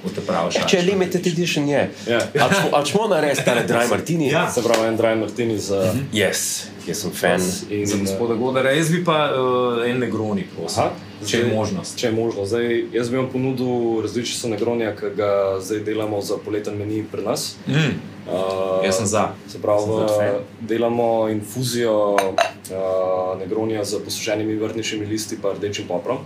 Ja, 0.00 0.64
če 0.64 0.78
je 0.78 0.82
limited 0.86 1.26
edition, 1.28 1.66
je. 1.68 1.80
Ja. 2.08 2.20
A 2.40 2.78
če 2.80 2.94
smo 2.94 3.04
naredili 3.10 3.44
tale 3.44 3.66
dry 3.68 3.82
martini? 3.92 4.30
Ja. 4.32 4.46
se 4.50 4.62
pravi 4.64 4.86
en 4.88 4.96
Dry 4.96 5.12
Martini 5.20 5.58
za. 5.60 5.92
Yes, 6.12 6.70
jaz 6.88 7.02
sem 7.02 7.12
fan. 7.12 7.44
In, 7.68 7.84
Za 7.86 7.98
gospoda 8.00 8.34
Godara, 8.34 8.72
jaz 8.72 8.88
bi 8.88 9.02
pa 9.04 9.18
uh, 9.28 9.82
en 9.84 10.00
negroni, 10.00 10.46
prosim, 10.56 10.86
Aha, 10.86 11.26
če 11.26 11.36
je 11.36 11.44
zdaj- 11.44 11.52
možnost. 11.54 11.98
Če 12.00 12.06
je 12.06 12.12
možno. 12.16 12.46
Zdaj, 12.48 12.72
jaz 12.96 13.10
bi 13.12 13.20
vam 13.20 13.28
ponudil 13.28 14.00
različico 14.00 14.48
Negronija, 14.48 14.94
ki 14.96 15.12
ga 15.20 15.30
zdaj 15.60 15.84
delamo 15.84 16.22
za 16.24 16.40
poleten 16.40 16.80
meni 16.80 17.04
pri 17.04 17.26
nas. 17.28 17.50
Mm, 17.68 18.00
Uh, 18.26 18.84
jaz 18.84 18.96
sem 18.96 19.06
za. 19.06 19.28
Se 19.48 19.58
pravi, 19.62 19.80
za 19.86 20.06
fan. 20.08 20.42
delamo 20.60 21.28
infuzijo 21.28 22.14
uh, 22.14 23.38
Negronija 23.38 23.84
z 23.84 24.04
posušenimi 24.04 24.56
vrtničnimi 24.56 25.06
listi 25.06 25.34
in 25.34 25.50
rdečim 25.56 25.88
poprom. 25.88 26.18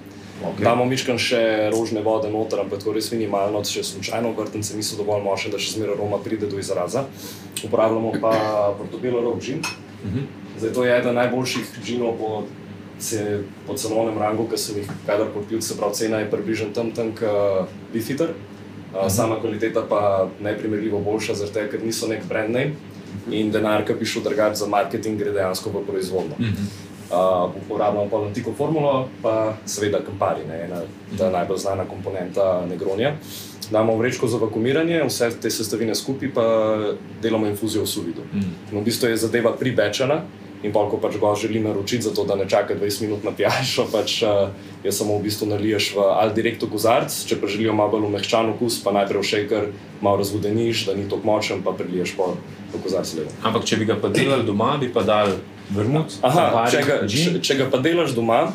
Okay. 0.45 0.65
Damo 0.65 0.85
miškan 0.85 1.19
še 1.19 1.71
rožne 1.73 2.03
vode 2.03 2.29
noter, 2.31 2.61
ampak 2.61 2.83
tako 2.83 2.97
res 2.97 3.13
minimalno, 3.15 3.63
če 3.63 3.85
slučajno 3.87 4.35
vrtnice 4.37 4.77
niso 4.77 4.99
dovolj 4.99 5.23
močne, 5.23 5.53
da 5.55 5.59
še 5.63 5.77
zmeraj 5.79 5.95
aroma 5.95 6.19
pride 6.19 6.51
do 6.51 6.59
izraza. 6.59 7.07
Uporabljamo 7.65 8.13
pa 8.21 8.35
portobelo 8.79 9.23
rok 9.23 9.41
džin. 9.41 9.63
Mhm. 10.05 10.27
Zdaj, 10.59 10.73
to 10.75 10.85
je 10.85 10.99
eden 10.99 11.15
najboljših 11.15 11.79
džinov 11.85 12.19
po 12.19 12.45
se 12.99 13.43
po 13.67 13.75
cenovnem 13.75 14.19
rangu, 14.19 14.47
ki 14.49 14.59
sem 14.59 14.77
jih 14.79 14.91
kadarkoli 15.07 15.47
pil, 15.49 15.61
se 15.61 15.77
pravi, 15.77 15.95
cena 15.99 16.21
je 16.23 16.31
približno 16.31 16.71
tam, 16.75 16.93
tam 16.95 17.11
kot 17.19 17.73
Bifiter. 17.93 18.31
Uh, 18.31 18.54
sama 19.09 19.41
kvaliteta 19.41 19.83
pa 19.89 20.29
neprimerljivo 20.41 21.01
boljša, 21.01 21.35
tega, 21.53 21.71
ker 21.71 21.85
niso 21.85 22.09
nek 22.09 22.27
brand 22.29 22.55
name 22.55 22.75
in 23.31 23.51
denar, 23.51 23.85
ki 23.87 23.95
bi 23.99 24.07
šel 24.07 24.23
drugače 24.23 24.59
za 24.65 24.67
marketing, 24.69 25.19
gre 25.19 25.33
dejansko 25.33 25.71
v 25.71 25.85
proizvodno. 25.87 26.37
Uh, 27.05 27.53
uporabljamo 27.65 28.09
pa 28.11 28.21
antiko 28.27 28.53
formulo, 28.59 29.09
pa 29.23 29.55
seveda 29.67 30.01
kampari, 30.03 30.47
ne, 30.49 30.65
ena 30.65 30.81
ta 31.19 31.31
najbolj 31.31 31.59
znana 31.59 31.85
komponenta 31.85 32.65
Negronija. 32.69 33.15
Damo 33.71 33.97
vrečko 33.97 34.29
za 34.29 34.39
vakumiranje, 34.39 35.03
vse 35.07 35.31
te 35.41 35.51
sestavine 35.51 35.95
skupaj, 35.95 36.33
pa 36.35 36.45
delamo 37.23 37.47
infuzijo 37.47 37.85
v 37.85 37.87
suvidu. 37.87 38.25
No, 38.73 38.81
v 38.81 38.85
bistvu 38.85 39.09
je 39.09 39.17
zadeva 39.17 39.53
pribečena 39.57 40.23
in 40.65 40.73
pa, 40.73 40.85
ko 40.89 40.97
pač 40.97 41.19
gost 41.21 41.45
želi 41.45 41.61
naročiti, 41.61 42.07
zato 42.09 42.25
da 42.25 42.37
ne 42.41 42.49
čaka 42.49 42.75
20 42.75 43.05
minut 43.05 43.25
na 43.25 43.31
pijačo, 43.37 43.85
pač 43.93 44.23
uh, 44.25 44.49
je 44.85 44.93
samo 44.93 45.19
v 45.19 45.29
bistvu 45.29 45.49
naliješ 45.53 45.93
v 45.97 46.09
ali 46.09 46.35
direkt 46.35 46.65
v 46.65 46.71
kozarc, 46.73 47.13
če 47.29 47.37
pa 47.41 47.51
želijo 47.53 47.77
malo 47.77 47.93
bolj 47.97 48.09
umehčan 48.09 48.51
okus, 48.57 48.81
pa 48.85 48.95
najprej 48.97 49.21
v 49.21 49.31
šejker, 49.31 49.67
malo 50.01 50.23
razvodeniš, 50.25 50.87
da 50.89 50.97
ni 50.97 51.05
tako 51.09 51.29
močen, 51.29 51.61
pa 51.65 51.77
priliješ 51.77 52.17
pa 52.17 52.33
v 52.73 52.83
kozarc 52.83 53.13
levo. 53.19 53.33
Ampak 53.45 53.69
če 53.69 53.81
bi 53.83 53.91
ga 53.93 53.99
pa 54.01 54.09
delali 54.09 54.49
doma, 54.49 54.77
bi 54.81 54.89
pa 54.93 55.05
dal 55.05 55.37
vrmut, 55.71 56.19
Aha, 56.25 56.49
kampari, 56.49 56.73
če 56.73 56.85
ga, 56.89 56.97
če, 57.09 57.41
če 57.45 57.59
ga 57.61 57.69
pa 57.73 57.81
delaš 57.85 58.17
doma, 58.17 58.47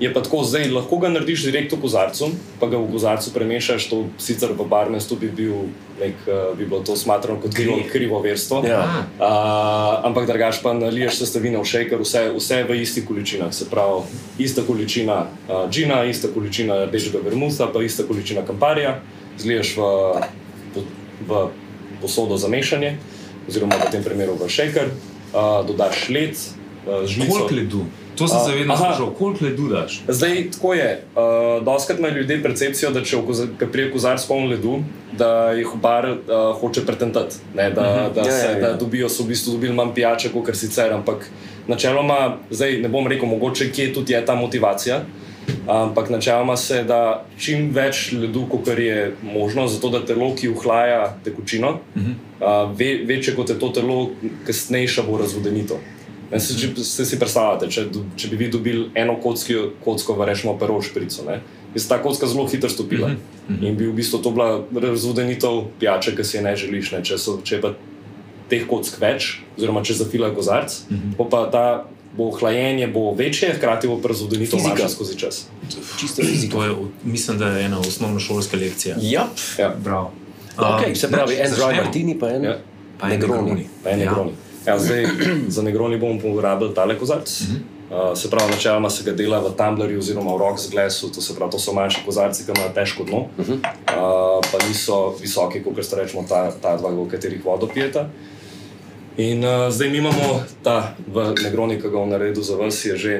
je 0.00 0.14
pa 0.14 0.20
tako 0.20 0.44
zdaj, 0.44 0.68
lahko 0.70 0.98
ga 0.98 1.08
narediš 1.08 1.46
direkt 1.48 1.72
v 1.72 1.80
kozarcu, 1.80 2.28
pa 2.60 2.68
ga 2.68 2.76
v 2.76 2.88
kozarcu 2.92 3.32
premešaš, 3.32 3.88
to 3.88 4.04
sicer 4.20 4.52
v 4.52 4.66
barmenstvu 4.68 5.16
bi, 5.16 5.30
bil, 5.32 5.72
nek, 5.96 6.20
uh, 6.28 6.52
bi 6.58 6.68
bilo 6.68 6.82
to 6.84 6.96
smatrano 6.96 7.40
kot 7.40 7.54
krivo, 7.56 7.78
krivo 7.92 8.20
verstvo. 8.20 8.60
Ja. 8.68 8.82
Uh, 9.16 10.04
ampak 10.04 10.28
drugač 10.28 10.60
pa 10.60 10.76
naliješ 10.76 11.24
sestavine 11.24 11.56
v 11.56 11.64
šejker, 11.64 12.04
vse, 12.04 12.28
vse 12.36 12.62
v 12.68 12.80
istih 12.84 13.08
količinah. 13.08 13.52
Se 13.56 13.70
pravi, 13.72 14.04
ista 14.38 14.66
količina 14.68 15.26
uh, 15.48 15.64
džina, 15.72 16.04
ista 16.04 16.28
količina 16.28 16.84
rdečega 16.84 17.24
vermuta, 17.24 17.72
pa 17.72 17.80
ista 17.80 18.04
količina 18.04 18.44
kamparja, 18.44 19.00
zliješ 19.40 19.76
v, 19.80 19.82
v, 20.76 20.82
v 21.24 21.44
posodo 22.04 22.36
za 22.36 22.52
mešanje, 22.52 22.98
oziroma 23.48 23.80
v 23.80 23.92
tem 23.96 24.04
primeru 24.04 24.36
v 24.36 24.52
šejker, 24.52 24.92
uh, 25.32 25.64
dodaš 25.64 26.10
led, 26.12 26.36
uh, 26.84 27.08
žlico. 27.08 27.48
Koliko 27.48 27.56
ledu? 27.56 27.88
To 28.16 28.28
sem 28.28 28.38
se 28.46 28.58
vedno 28.58 28.74
aha. 28.74 28.84
sprašal, 28.84 29.10
koliko 29.18 29.44
ledu 29.44 29.68
daš? 29.68 30.02
Zdaj, 30.08 30.50
tako 30.50 30.74
je. 30.74 31.04
Uh, 31.16 31.64
Doskrat 31.64 31.98
imajo 31.98 32.14
ljudje 32.14 32.42
percepcijo, 32.42 32.90
da 32.90 33.02
če 33.04 33.18
prije 33.72 33.90
kozarc 33.92 34.24
poln 34.28 34.48
ledu, 34.48 34.78
da 35.18 35.52
jih 35.52 35.68
bar 35.82 36.08
uh, 36.10 36.60
hoče 36.60 36.86
pretentati, 36.86 37.36
ne, 37.54 37.70
da, 37.70 38.10
da, 38.14 38.20
Ja, 38.20 38.32
se, 38.32 38.46
ja, 38.46 38.50
ja. 38.50 38.60
da 38.60 38.72
dobijo, 38.80 39.08
so 39.08 39.22
v 39.22 39.34
bistvu 39.34 39.52
dobili 39.52 39.74
manj 39.74 39.92
pijače, 39.94 40.32
kot 40.32 40.56
sicer. 40.56 40.92
Ampak 40.92 41.28
načeloma, 41.68 42.36
zdaj 42.50 42.80
ne 42.82 42.88
bom 42.88 43.06
rekel, 43.06 43.28
mogoče 43.28 43.70
kje 43.72 43.92
tudi 43.94 44.12
je 44.12 44.24
ta 44.26 44.34
motivacija. 44.34 45.02
Ampak 45.68 46.10
načeloma 46.10 46.56
se 46.56 46.82
da 46.84 47.24
čim 47.38 47.68
več 47.74 48.12
ledu, 48.12 48.46
kot 48.50 48.68
je 48.78 49.12
možno, 49.22 49.66
zato 49.68 49.90
da 49.90 50.00
telo, 50.06 50.32
ki 50.34 50.48
uhlaja 50.48 51.16
tekočino, 51.24 51.78
uh, 51.96 52.72
ve, 52.78 53.02
večje 53.06 53.36
kot 53.36 53.50
je 53.50 53.58
to 53.58 53.68
telo, 53.68 54.10
kasnejša 54.46 55.04
bo 55.06 55.18
razvodenitev. 55.18 55.95
Ne, 56.32 56.40
se, 56.40 56.56
če 56.58 56.84
se 56.84 57.04
si 57.06 57.18
predstavljate, 57.18 57.68
če, 57.70 57.86
če 58.18 58.28
bi 58.32 58.36
vi 58.36 58.48
dobili 58.50 58.90
eno 58.98 59.14
kocko, 59.22 59.68
kocko 59.84 60.16
v 60.18 60.26
rečemo 60.26 60.56
pero 60.58 60.80
šprico, 60.82 61.22
ne, 61.28 61.40
bi 61.74 61.80
se 61.80 61.88
ta 61.88 62.00
kocka 62.02 62.26
zelo 62.26 62.48
hitro 62.50 62.68
stopila 62.68 63.12
in 63.60 63.76
bi 63.76 63.86
v 63.86 63.92
bistvu 63.94 64.18
to 64.24 64.32
bila 64.34 64.64
razvodenitev 64.74 65.60
pijače, 65.78 66.16
ki 66.16 66.24
si 66.24 66.36
je 66.36 66.42
ne 66.42 66.56
želiš. 66.56 66.92
Ne. 66.96 67.02
Če, 67.06 67.18
so, 67.18 67.38
če 67.46 67.60
pa 67.62 67.74
teh 68.50 68.66
kock 68.66 68.98
več, 69.00 69.36
oziroma 69.56 69.84
če 69.86 69.94
zafila 70.02 70.32
kozarc, 70.34 70.74
bo 71.18 71.28
pa 71.30 71.46
ta 71.50 71.66
bo 72.16 72.30
hlajenje 72.32 72.86
bo 72.88 73.12
večje, 73.14 73.52
hkrati 73.54 73.88
bo 73.88 74.00
Fizika. 74.00 74.56
manjša 74.56 74.88
skozi 74.88 75.18
čas. 75.18 75.46
Čisto 76.00 76.22
fiziko. 76.22 76.58
To 76.58 76.64
je, 76.64 76.70
mislim, 77.04 77.38
da 77.38 77.48
je 77.48 77.64
ena 77.64 77.80
osnovna 77.80 78.20
šolska 78.20 78.56
lekcija. 78.56 78.96
Ja, 79.00 79.28
Ja. 79.58 79.74
Bravo. 79.84 80.12
okay, 80.56 80.94
se 80.94 81.10
pravi, 81.10 81.34
en 81.34 81.52
dry 81.52 81.76
martini, 81.76 82.18
pa 82.18 82.30
en 82.30 82.44
Ja. 82.44 82.56
Pa 82.98 83.06
en 83.06 83.12
negroni. 83.12 83.42
Negroni. 83.42 83.66
Pa 83.84 83.90
je 83.90 83.96
negroni. 83.96 84.30
Ja, 84.30 84.45
zdaj, 84.78 85.06
za 85.56 85.62
negroni 85.62 85.98
bomo 85.98 86.18
uporabili 86.30 86.74
tale 86.74 86.98
kozarc. 86.98 87.42
Uh, 87.90 88.18
se 88.18 88.30
pravi, 88.30 88.50
načeloma 88.50 88.90
se 88.90 89.04
ga 89.06 89.12
dela 89.12 89.38
v 89.38 89.52
tumblerju 89.56 89.98
oziroma 89.98 90.34
v 90.34 90.38
rocks 90.38 90.70
glasu, 90.70 91.12
to, 91.12 91.20
se 91.20 91.34
pravi, 91.34 91.52
to 91.52 91.58
so 91.58 91.72
manjši 91.72 92.00
kozarci, 92.04 92.42
ki 92.44 92.50
imajo 92.50 92.72
težko 92.74 93.04
dno, 93.06 93.20
uh, 93.38 94.42
pa 94.42 94.58
niso 94.68 95.14
visoki, 95.20 95.62
kot 95.62 95.78
ste 95.86 96.02
rečemo, 96.02 96.24
ta, 96.28 96.50
ta 96.50 96.74
dva, 96.76 96.90
v 96.90 97.06
katerih 97.06 97.44
vodo 97.44 97.70
pijete. 97.70 98.08
In 99.16 99.44
uh, 99.44 99.70
zdaj 99.70 99.88
mi 99.88 100.02
imamo 100.02 100.42
ta 100.66 100.96
v 101.06 101.30
negroni, 101.44 101.78
ki 101.78 101.86
ga 101.86 101.94
bom 102.02 102.10
naredil 102.10 102.42
za 102.42 102.58
vas, 102.58 102.82
je 102.84 102.96
že 102.96 103.14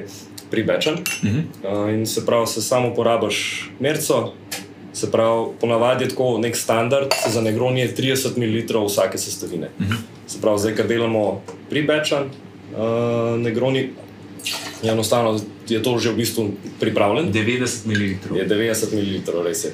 pribečen. 0.50 0.98
Uh, 1.62 1.94
in 1.94 2.06
se 2.06 2.26
pravi, 2.26 2.46
se 2.46 2.62
samo 2.62 2.90
uporabiš 2.90 3.70
merco. 3.78 4.34
Se 4.96 5.10
pravi, 5.12 5.52
ponavadi 5.60 6.04
je 6.04 6.08
tako 6.14 6.38
nek 6.40 6.56
standard, 6.56 7.12
za 7.28 7.40
negroni 7.44 7.80
je 7.80 7.94
30 7.96 8.38
ml 8.40 8.86
vsake 8.86 9.18
sestavine. 9.18 9.68
Se 10.26 10.40
pravi, 10.40 10.58
zdaj, 10.58 10.76
ko 10.76 10.86
delamo 10.88 11.24
pribečen 11.70 12.30
uh, 12.30 13.36
negroni, 13.40 13.90
je 14.82 14.92
enostavno 14.92 15.36
je 15.68 15.82
to 15.82 15.98
že 15.98 16.14
v 16.14 16.16
bistvu 16.16 16.50
pripravljen. 16.80 17.32
90 17.32 17.86
ml. 17.86 18.38
Je 18.38 18.48
90 18.48 18.94
ml, 18.94 19.42
res 19.44 19.64
je. 19.64 19.72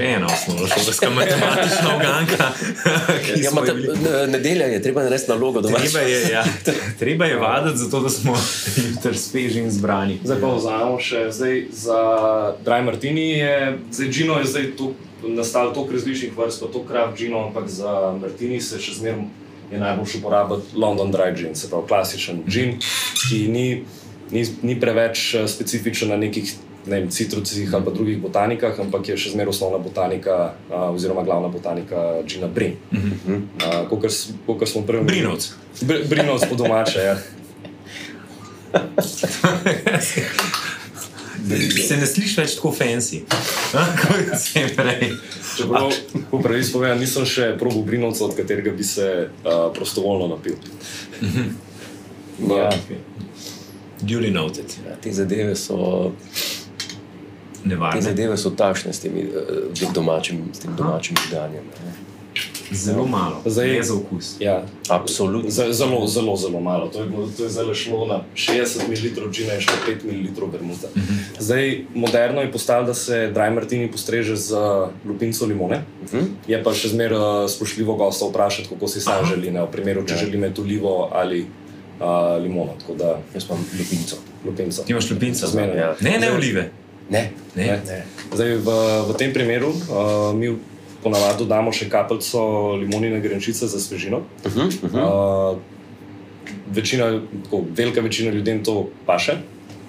Še 0.00 0.06
ena 0.16 0.26
osnovna 0.32 0.68
šolska 0.72 1.10
matematična 1.10 1.96
uganka. 1.96 2.46
ki 3.24 3.42
Ja, 3.44 3.50
mate, 3.52 3.74
bili- 3.74 3.96
nedelja 4.32 4.66
je, 4.66 4.82
treba 4.82 5.02
narediti 5.04 5.30
nalogo 5.30 5.60
doma. 5.60 5.78
Treba 5.78 6.00
je, 6.00 6.20
ja, 6.32 6.44
treba 6.98 7.28
je 7.28 7.36
vaditi, 7.36 7.78
zato 7.78 8.00
da 8.00 8.10
smo 8.10 8.36
jutri 8.88 9.18
sveži 9.18 9.60
in 9.60 9.70
zbrani. 9.70 10.16
Zdaj 10.24 10.40
pa 10.40 10.54
vzamemo 10.54 10.96
še 11.00 11.26
zdaj 11.30 11.60
za 11.72 12.00
Dry 12.64 12.80
Martini. 12.84 13.28
Je, 13.42 13.76
zdaj 13.92 14.08
Gino 14.08 14.38
je 14.40 14.48
zdaj 14.54 14.70
tu 14.80 14.94
nastal 15.20 15.74
toliko 15.76 15.92
različnih 15.92 16.32
vrst, 16.36 16.64
pa 16.64 16.72
to 16.72 16.80
krav 16.88 17.12
Gino, 17.16 17.44
ampak 17.50 17.68
za 17.68 18.16
Martini 18.16 18.60
se 18.60 18.80
še 18.80 18.96
zmeraj 19.02 19.28
je 19.70 19.78
najboljši 19.78 20.18
uporabljati 20.18 20.76
London 20.76 21.12
Dry 21.12 21.36
Gin, 21.36 21.54
se 21.54 21.68
pravi 21.70 21.86
klasičen 21.88 22.42
gin, 22.46 22.78
ki 23.28 23.44
ni, 23.48 23.84
ni, 24.30 24.42
ni 24.62 24.80
preveč 24.80 25.34
eh, 25.34 25.48
specifičen 25.48 26.08
na 26.08 26.16
nekih 26.16 26.54
ne 26.54 26.69
vem, 26.86 27.10
citrucih 27.10 27.74
ali 27.74 27.84
pa 27.84 27.90
drugih 27.90 28.20
botanikah, 28.22 28.80
ampak 28.80 29.08
je 29.08 29.16
še 29.20 29.34
zmeraj 29.34 29.54
osnovna 29.54 29.78
botanika, 29.82 30.54
uh, 30.70 30.88
oziroma 30.94 31.22
glavna 31.22 31.48
botanika 31.48 32.22
Gina 32.26 32.48
Brin. 32.48 32.76
Uh, 32.92 33.88
Kot 33.90 34.68
smo 34.68 34.82
prej 34.86 35.00
omenili. 35.00 35.20
Brinovc. 35.20 35.50
Br 35.80 36.04
Brinovc 36.08 36.48
po 36.48 36.54
domače, 36.56 37.00
ja. 37.00 37.16
Se 41.88 41.96
ne 41.96 42.06
sliši 42.06 42.36
več 42.40 42.54
tako 42.58 42.70
fancy, 42.76 43.22
a, 43.74 43.84
kot 44.00 44.34
se 44.38 44.60
je 44.60 44.68
prej. 44.76 45.14
Čeprav, 45.56 45.88
po 46.30 46.38
pravici 46.42 46.72
povedano, 46.74 47.00
nisem 47.00 47.24
še 47.26 47.54
probil 47.58 47.82
brinovca, 47.86 48.26
od 48.28 48.36
katerega 48.36 48.74
bi 48.76 48.84
se 48.86 49.08
uh, 49.26 49.72
prostovoljno 49.74 50.28
napil. 50.34 50.60
Ja. 52.44 52.68
Duly 54.00 54.30
noted. 54.30 54.72
Ja, 54.86 54.96
te 55.00 55.12
zadeve 55.12 55.56
so, 55.56 56.12
te 57.62 57.68
Nevarno. 57.68 58.00
zadeve 58.00 58.36
so 58.36 58.50
takšne 58.50 58.92
s, 58.92 58.98
temi, 58.98 59.20
eh, 59.20 59.92
domačim, 59.92 60.48
s 60.52 60.58
tem 60.58 60.76
domačim 60.76 61.16
žganjem. 61.18 61.62
Zelo 62.72 63.02
malo. 63.04 63.42
Zdaj- 63.44 63.72
Ne 63.72 63.82
za 63.82 63.94
okus. 63.94 64.36
Ja, 64.38 64.62
Absolutno. 64.88 65.50
Zelo, 65.50 65.72
zelo, 66.06 66.36
zelo 66.36 66.60
malo. 66.60 66.88
To 66.88 67.00
je, 67.00 67.06
bilo, 67.06 67.26
to 67.28 67.42
je 67.42 67.50
zdaj 67.50 67.74
šlo 67.74 68.06
na 68.06 68.22
60 68.36 68.86
ml 68.86 68.94
džina 69.28 69.54
in 69.54 69.60
še 69.60 69.70
5 69.84 70.04
ml 70.04 70.46
vermuta. 70.46 70.88
Zdaj, 71.38 71.84
moderno 71.94 72.40
je 72.40 72.52
postalo, 72.52 72.86
da 72.86 72.94
se 72.94 73.32
dry 73.34 73.50
martini 73.50 73.90
postreže 73.90 74.36
z 74.36 74.54
lupinco 75.04 75.46
limone. 75.46 75.82
Je 76.46 76.62
pa 76.62 76.70
še 76.72 76.88
zmeraj 76.88 77.48
spoštljivo 77.48 77.94
gosta 77.96 78.24
vprašati, 78.26 78.68
kako 78.68 78.88
si 78.88 79.00
sam 79.00 79.26
želi, 79.26 79.50
ne, 79.50 79.62
v 79.62 79.68
primeru, 79.68 80.06
če 80.06 80.14
želi 80.16 80.36
imeti 80.36 80.60
olivo 80.60 81.10
ali 81.12 81.42
uh, 81.42 82.06
limono. 82.38 82.78
Tako 82.78 82.94
da 82.94 83.18
Jaz 83.34 83.44
imam 83.44 83.66
lupinco. 83.74 84.16
lupinco. 84.44 84.82
Ti 84.82 84.92
imaš 84.92 85.10
lupinca. 85.10 85.46
Zmeraj, 85.46 85.76
ja. 85.76 85.96
Ne, 86.00 86.18
ne 86.20 86.32
olive. 86.32 86.70
Ne, 87.10 87.30
Ne. 87.56 87.66
Ne. 87.86 88.04
Zdaj, 88.32 88.62
v, 88.62 88.68
v 89.10 89.12
tem 89.18 89.32
primeru 89.34 89.74
uh, 89.74 90.30
mi 90.34 90.54
ponavadi 91.02 91.42
dodamo 91.42 91.72
še 91.74 91.88
kapljico 91.90 92.76
limonine 92.78 93.20
grenčice 93.20 93.66
za 93.66 93.80
svežino. 93.80 94.22
Uh 94.46 94.52
-huh, 94.52 94.66
uh 94.84 94.90
-huh. 94.92 95.02
Uh, 95.52 95.58
večina, 96.70 97.20
tako, 97.44 97.64
velika 97.74 98.00
večina 98.00 98.30
ljudem 98.30 98.64
to 98.64 98.88
paše. 99.06 99.32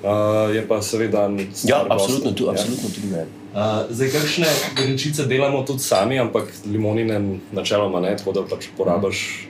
Uh, 0.04 0.56
je 0.56 0.68
pa 0.68 0.82
seveda. 0.82 1.30
Ja, 1.64 1.86
absolutno, 1.90 2.32
tu, 2.32 2.50
absolutno 2.50 2.90
tudi 2.90 3.08
meni. 3.08 3.30
Uh, 3.54 3.60
zdaj, 3.90 4.10
kakšne 4.10 4.48
grenčice 4.76 5.26
delamo 5.26 5.64
tudi 5.64 5.80
sami, 5.80 6.20
ampak 6.20 6.44
limonine 6.66 7.38
načeloma 7.52 8.00
ne, 8.00 8.18
tako 8.18 8.32
da 8.32 8.42
pač 8.50 8.66
porabiš 8.78 9.48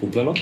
kupljeno. 0.00 0.34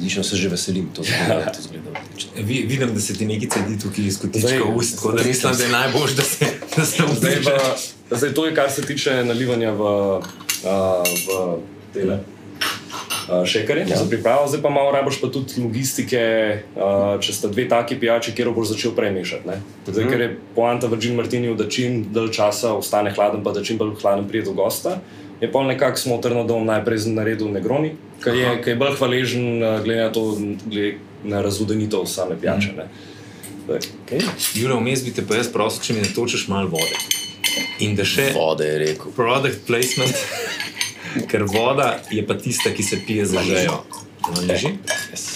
Odlično 0.00 0.24
se 0.24 0.36
že 0.36 0.48
veselim, 0.48 0.88
to 0.90 1.02
zgleda, 1.04 1.52
to 1.52 1.62
zgleda 1.62 1.90
odlično. 1.92 2.30
Vi, 2.38 2.64
vidim, 2.64 2.94
da 2.94 3.00
se 3.00 3.12
ti 3.12 3.26
nekaj 3.26 3.48
cedi 3.48 3.78
tukaj 3.78 4.04
iz 4.06 4.16
kotička 4.16 4.64
ust, 4.66 4.96
tako 4.96 5.12
da 5.12 5.22
mislim, 5.22 5.52
da 5.52 5.62
je 5.62 5.70
najbolj, 5.70 6.14
da 6.16 6.22
se, 6.24 6.46
da 6.72 6.84
se 6.84 7.02
Zdaj, 7.14 7.36
pa, 7.44 7.56
zdaj, 8.10 8.32
to 8.32 8.46
je 8.46 8.54
kar 8.54 8.70
se 8.70 8.82
tiče 8.82 9.24
nalivanja 9.24 9.70
v, 9.72 9.80
uh, 9.80 10.24
v 11.04 11.60
tele. 11.92 12.16
uh, 13.28 13.44
šekarje 13.44 13.84
ja. 13.84 13.96
za 13.96 14.04
pripravo, 14.06 14.48
zdaj 14.48 14.62
pa 14.62 14.70
malo 14.70 14.90
rabiš 14.90 15.20
pa 15.20 15.28
tudi 15.28 15.60
logistike, 15.60 16.22
uh, 16.72 17.20
če 17.20 17.32
sta 17.32 17.48
dve 17.48 17.68
taki 17.68 17.96
pijači, 17.96 18.32
kjer 18.32 18.50
boš 18.50 18.68
začel 18.68 18.90
premešati. 18.92 19.44
ne. 19.46 19.60
Zdaj, 19.86 20.04
Mhm. 20.04 20.10
ker 20.10 20.20
je 20.20 20.30
poanta 20.54 20.86
v 20.86 20.96
Gin 20.96 21.14
Martiniju, 21.14 21.54
da 21.54 21.68
čim 21.68 22.06
dalj 22.10 22.32
časa 22.32 22.72
ostane 22.72 23.10
hladen, 23.10 23.44
pa 23.44 23.52
da 23.52 23.62
čim 23.62 23.76
bolj 23.76 23.94
hladen 23.96 24.24
pride 24.24 24.44
do 24.44 24.52
gosta. 24.54 24.96
Je 25.40 25.52
pa 25.52 25.62
nekako 25.62 25.96
smotrno, 25.96 26.44
da 26.44 26.52
bom 26.52 26.66
najprej 26.66 26.98
naredil 27.06 27.48
Negroni, 27.48 27.94
ki 28.24 28.30
je, 28.38 28.50
ki 28.64 28.70
je 28.70 28.76
bolj 28.76 28.96
hvaležen, 28.98 29.62
uh, 29.62 29.80
glede 29.84 30.02
na 30.02 30.12
to, 30.12 30.24
glede 30.66 30.98
na 31.24 31.42
razudenitev 31.42 32.06
same 32.06 32.36
pijače. 32.40 32.72
ne. 32.76 32.88
Zdaj, 33.64 33.78
Okay. 34.04 34.20
Jure, 34.54 34.74
vmes 34.74 35.04
bi 35.04 35.12
te 35.14 35.22
pa 35.22 35.36
jaz 35.38 35.46
prosil, 35.52 35.82
če 35.82 35.94
mi 35.94 36.00
ne 36.02 36.08
točeš 36.14 36.48
malo 36.48 36.68
vode. 36.72 36.96
In 37.78 37.94
da 37.94 38.02
še 38.04 38.32
Vode 38.34 38.66
je 38.66 38.78
rekel. 38.78 39.12
product 39.14 39.60
placement, 39.66 40.16
ker 41.30 41.44
voda 41.46 42.00
je 42.10 42.26
pa 42.26 42.34
tista, 42.34 42.70
ki 42.70 42.82
se 42.82 42.98
pije 43.06 43.26
za 43.26 43.42
žejo. 43.42 43.84
No, 44.26 44.42
leži? 44.42 44.74
Yes. 45.12 45.26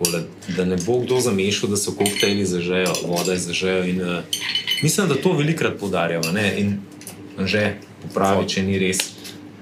Da, 0.00 0.22
da 0.56 0.64
ne 0.64 0.76
bo 0.80 0.98
kdo 0.98 1.20
zamešal, 1.20 1.68
da 1.70 1.76
so 1.76 1.92
koktejli 1.92 2.44
za 2.46 2.60
žejo, 2.60 2.94
voda 3.04 3.32
je 3.32 3.38
za 3.38 3.52
žejo. 3.52 3.84
In, 3.84 4.00
uh, 4.02 4.24
mislim, 4.82 5.08
da 5.08 5.14
to 5.14 5.32
velikrat 5.32 5.78
poudarjamo. 5.78 6.32
ne, 6.32 6.54
In 6.58 6.78
že 7.46 7.76
popravi, 8.02 8.48
če 8.48 8.62
ni 8.62 8.78
res. 8.78 9.09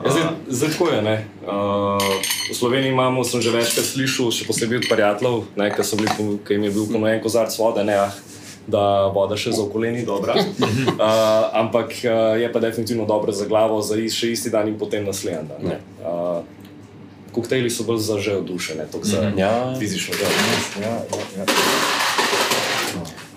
Ja, 0.09 0.13
zdaj, 0.13 0.25
zdaj 0.49 0.71
tako 0.73 0.89
je. 0.89 1.03
ne. 1.03 1.17
Uh, 1.45 2.01
v 2.49 2.55
Sloveniji 2.57 2.93
imamo, 2.93 3.25
sem 3.25 3.45
že 3.45 3.53
večkrat 3.53 3.85
slišal, 3.85 4.33
še 4.33 4.49
posebej 4.49 4.81
od 4.81 4.87
prijateljev, 4.89 5.45
ne, 5.57 5.69
ki 5.69 5.85
so 5.85 6.01
bili, 6.01 6.09
ki 6.41 6.57
jim 6.57 6.65
je 6.65 6.71
bil 6.73 6.87
ponujen 6.89 7.21
kozarc 7.21 7.53
vode, 7.61 7.85
ne, 7.85 7.97
ah, 8.01 8.13
da 8.69 8.83
voda 9.13 9.37
še 9.37 9.53
za 9.53 9.63
okolje 9.63 9.93
ni 9.93 10.03
dobra. 10.09 10.35
Uh, 10.99 11.05
ampak 11.55 11.93
uh, 12.03 12.35
je 12.35 12.49
pa 12.49 12.59
definitivno 12.59 13.05
dobra 13.07 13.31
za 13.33 13.47
glavo, 13.47 13.79
za 13.85 13.95
še 13.95 14.33
isti 14.35 14.51
dan 14.51 14.67
in 14.67 14.75
potem 14.75 15.05
naslednji 15.07 15.47
dan. 15.47 15.61
ne. 15.63 15.77
Uh, 16.03 16.43
koktejli 17.31 17.71
so 17.71 17.85
bolj 17.87 18.01
za 18.03 18.17
že 18.19 18.35
odušene, 18.41 18.89
tako 18.91 19.05
za 19.07 19.31
Ja. 19.37 19.77
fizično 19.79 20.17
delo. 20.17 20.33
Ja, 20.83 20.95
ja, 21.07 21.23
ja. 21.39 21.45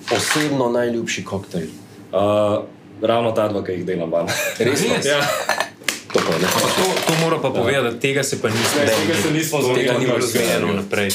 Osebno 0.09 0.69
najljubši 0.69 1.21
koktejl. 1.23 1.69
Uh, 2.11 2.65
ravno 3.01 3.31
ta 3.31 3.47
dva, 3.47 3.61
ki 3.63 3.71
jih 3.71 3.85
delam 3.85 4.09
vam. 4.11 4.25
Res? 4.59 4.81
Res? 4.81 5.05
ja. 5.13 5.21
To 6.13 6.19
pa 6.19 6.37
ne. 6.37 6.45
Ampak 6.45 6.71
to, 6.75 6.85
to 7.07 7.13
mora 7.23 7.37
pa 7.39 7.49
povedati, 7.49 7.95
da 7.95 7.99
tega 7.99 8.23
se 8.23 8.41
pa 8.41 8.49
nismo 8.49 8.79
Ne, 8.79 8.85
tega 8.85 9.15
se 9.21 9.31
nismo 9.31 9.57
Tega 9.57 9.67
zgodili, 9.67 9.99
ni 9.99 10.05
bilo 10.05 10.15
ampak 10.15 10.29
zmerjeno 10.29 10.73
naprej. 10.73 11.11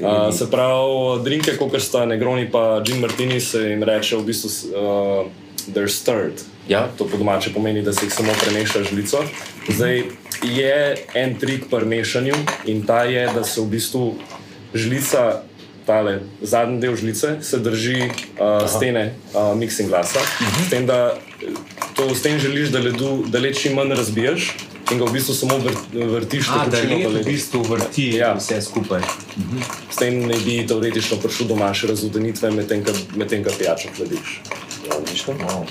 Uh, 0.00 0.34
se 0.34 0.50
pravi, 0.50 1.24
drinke, 1.24 1.56
kot 1.56 1.76
sta 1.80 2.06
Negroni 2.08 2.50
pa 2.50 2.80
Gin 2.84 3.00
Martini, 3.00 3.40
se 3.40 3.60
jim 3.60 3.82
reče 3.82 4.16
v 4.16 4.24
bistvu, 4.24 4.48
uh, 4.48 5.26
they're 5.74 5.88
stirred. 5.88 6.40
Ja. 6.68 6.88
To 6.98 7.04
po 7.04 7.16
domače 7.16 7.52
pomeni, 7.52 7.82
da 7.82 7.92
se 7.92 8.06
jih 8.06 8.12
samo 8.12 8.32
premeša 8.44 8.82
žlico. 8.82 9.24
Zdaj 9.68 10.02
je 10.42 10.96
en 11.14 11.36
trik 11.38 11.68
pri 11.70 11.84
mešanju 11.84 12.34
in 12.64 12.86
ta 12.86 13.04
je, 13.04 13.28
da 13.34 13.44
se 13.44 13.60
v 13.60 13.66
bistvu 13.66 14.14
žlica, 14.74 15.42
tale 15.86 16.20
zadnji 16.40 16.80
del 16.80 16.96
žlice, 16.96 17.36
se 17.42 17.58
drži 17.58 18.08
uh, 18.08 18.68
stene 18.68 19.14
uh, 19.34 19.56
mixing 19.56 19.88
glasa. 19.88 20.20
Uh 20.20 20.46
-huh. 20.46 20.66
S 20.66 20.70
tem, 20.70 20.86
da 20.86 21.18
to 21.94 22.14
s 22.14 22.22
tem 22.22 22.38
želiš, 22.38 22.68
da, 22.68 22.78
ledu, 22.78 23.24
da 23.26 23.38
led 23.38 23.56
čim 23.58 23.74
manj 23.74 23.94
razbiješ 23.94 24.52
in 24.92 24.98
ga 24.98 25.04
v 25.04 25.12
bistvu 25.12 25.34
samo 25.34 25.58
vr, 25.58 25.76
vrtiš 25.92 26.48
A, 26.50 26.66
da 26.66 26.82
led 26.82 27.06
v 27.14 27.24
bistvu 27.24 27.62
vrti 27.62 28.08
Ja. 28.16 28.34
vse 28.34 28.62
skupaj. 28.62 29.00
S 29.90 29.96
tem 29.96 30.20
ne 30.26 30.36
bi 30.44 30.66
teoretično 30.66 31.16
prišel 31.22 31.46
do 31.46 31.56
manjše 31.56 31.86
razudenitve, 31.86 32.50
medtem 32.50 33.44
ko 33.44 33.50
pijačo 33.58 33.88
hladiš. 33.96 34.40
Ja. 34.88 34.98
Wow. 35.26 35.64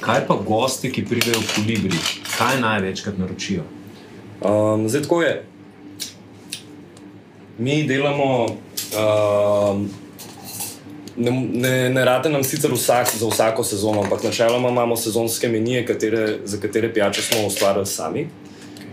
Kaj 0.00 0.26
pa 0.26 0.34
gosti, 0.34 0.92
ki 0.92 1.04
pridejo 1.04 1.40
v 1.40 1.50
kolibri, 1.54 1.98
kaj 2.38 2.60
največkrat 2.60 3.18
naročijo? 3.18 3.64
Um, 4.40 4.88
zdaj 4.88 5.02
tako 5.02 5.22
je. 5.22 5.44
Mi 7.58 7.82
delamo, 7.86 8.44
um, 8.44 9.88
ne, 11.16 11.30
ne, 11.52 11.90
ne 11.90 12.04
rade 12.04 12.28
nam 12.28 12.44
sicer 12.44 12.72
vsak, 12.72 13.08
za 13.16 13.28
vsako 13.28 13.64
sezono, 13.64 14.02
ampak 14.02 14.22
načeloma 14.22 14.68
imamo 14.68 14.96
sezonske 14.96 15.48
menije, 15.48 15.86
katere, 15.86 16.38
za 16.44 16.60
katere 16.60 16.92
pijače 16.94 17.22
smo 17.22 17.46
ustvarili 17.46 17.86
sami. 17.86 18.28